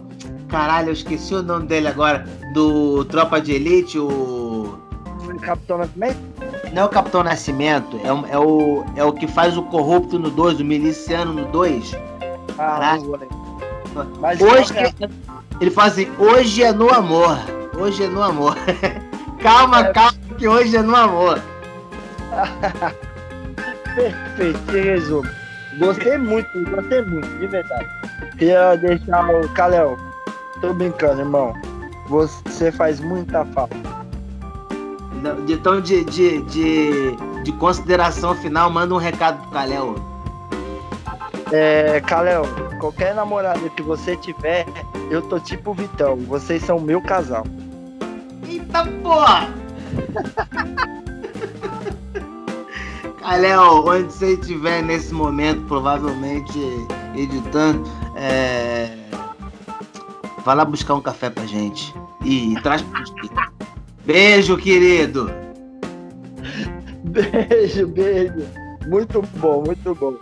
Caralho, 0.48 0.90
eu 0.90 0.92
esqueci 0.92 1.34
o 1.34 1.42
nome 1.42 1.66
dele 1.66 1.88
agora. 1.88 2.28
Do 2.52 3.04
Tropa 3.06 3.40
de 3.40 3.52
Elite, 3.52 3.98
o. 3.98 4.78
Capitão 5.40 5.78
Nascimento? 5.78 6.18
Não 6.72 6.82
é 6.82 6.84
o 6.84 6.88
Capitão 6.88 7.22
Nascimento, 7.22 8.00
é 8.04 8.12
o, 8.12 8.26
é 8.26 8.38
o, 8.38 8.84
é 8.96 9.04
o 9.04 9.12
que 9.12 9.26
faz 9.26 9.56
o 9.56 9.62
corrupto 9.62 10.18
no 10.18 10.28
2, 10.30 10.60
o 10.60 10.64
miliciano 10.64 11.32
no 11.32 11.46
2. 11.46 11.92
Ah, 12.58 12.98
Mas 14.20 14.40
hoje 14.40 14.76
é... 14.76 14.92
ele 15.60 15.70
fala 15.70 15.88
assim, 15.88 16.10
hoje 16.18 16.62
é 16.62 16.72
no 16.72 16.92
amor. 16.92 17.38
Hoje 17.78 18.04
é 18.04 18.08
no 18.08 18.22
amor. 18.22 18.54
calma, 19.40 19.80
é... 19.80 19.92
calma, 19.92 20.18
que 20.36 20.46
hoje 20.46 20.76
é 20.76 20.82
no 20.82 20.94
amor. 20.94 21.40
Perfeito, 23.94 24.58
que 24.66 24.80
resumo. 24.80 25.28
Gostei 25.78 26.18
muito, 26.18 26.48
gostei 26.70 27.02
muito, 27.02 27.28
de 27.38 27.46
verdade. 27.46 27.88
Queria 28.38 28.76
deixar 28.76 29.28
o 29.34 29.48
Kalel. 29.50 29.96
Tô 30.60 30.72
brincando, 30.74 31.20
irmão. 31.20 31.54
Você 32.08 32.72
faz 32.72 33.00
muita 33.00 33.44
falta. 33.46 33.76
Então, 35.48 35.80
de, 35.80 36.04
de, 36.04 36.42
de, 36.42 37.16
de 37.44 37.52
consideração 37.52 38.34
final, 38.34 38.70
manda 38.70 38.94
um 38.94 38.98
recado 38.98 39.40
pro 39.42 39.50
Kalel. 39.50 39.94
É, 41.52 42.00
qualquer 42.78 43.14
namorada 43.14 43.68
que 43.70 43.82
você 43.82 44.16
tiver, 44.16 44.66
eu 45.10 45.22
tô 45.22 45.38
tipo 45.38 45.74
Vitão. 45.74 46.16
Vocês 46.16 46.62
são 46.64 46.80
meu 46.80 47.02
casal. 47.02 47.44
Eita 48.48 48.86
porra! 49.02 49.48
Kalel, 53.20 53.84
onde 53.86 54.12
você 54.12 54.32
estiver 54.32 54.82
nesse 54.82 55.12
momento, 55.12 55.62
provavelmente 55.66 56.58
editando, 57.14 57.88
é... 58.16 58.96
vai 60.44 60.56
lá 60.56 60.64
buscar 60.64 60.94
um 60.94 61.02
café 61.02 61.28
pra 61.28 61.44
gente. 61.44 61.94
E 62.24 62.54
traz 62.62 62.82
pra 62.82 63.04
gente. 63.04 63.30
Beijo, 64.04 64.56
querido! 64.56 65.30
Beijo, 67.04 67.88
beijo. 67.88 68.46
Muito 68.86 69.22
bom, 69.36 69.64
muito 69.66 69.94
bom. 69.94 70.14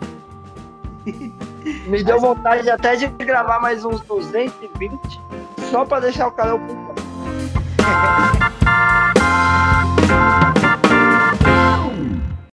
Me 1.87 2.03
deu 2.03 2.19
vontade 2.19 2.69
até 2.69 2.95
de 2.95 3.07
gravar 3.07 3.61
mais 3.61 3.85
uns 3.85 4.01
220 4.01 4.99
só 5.71 5.85
para 5.85 6.01
deixar 6.01 6.27
o 6.27 6.31
canal. 6.31 6.59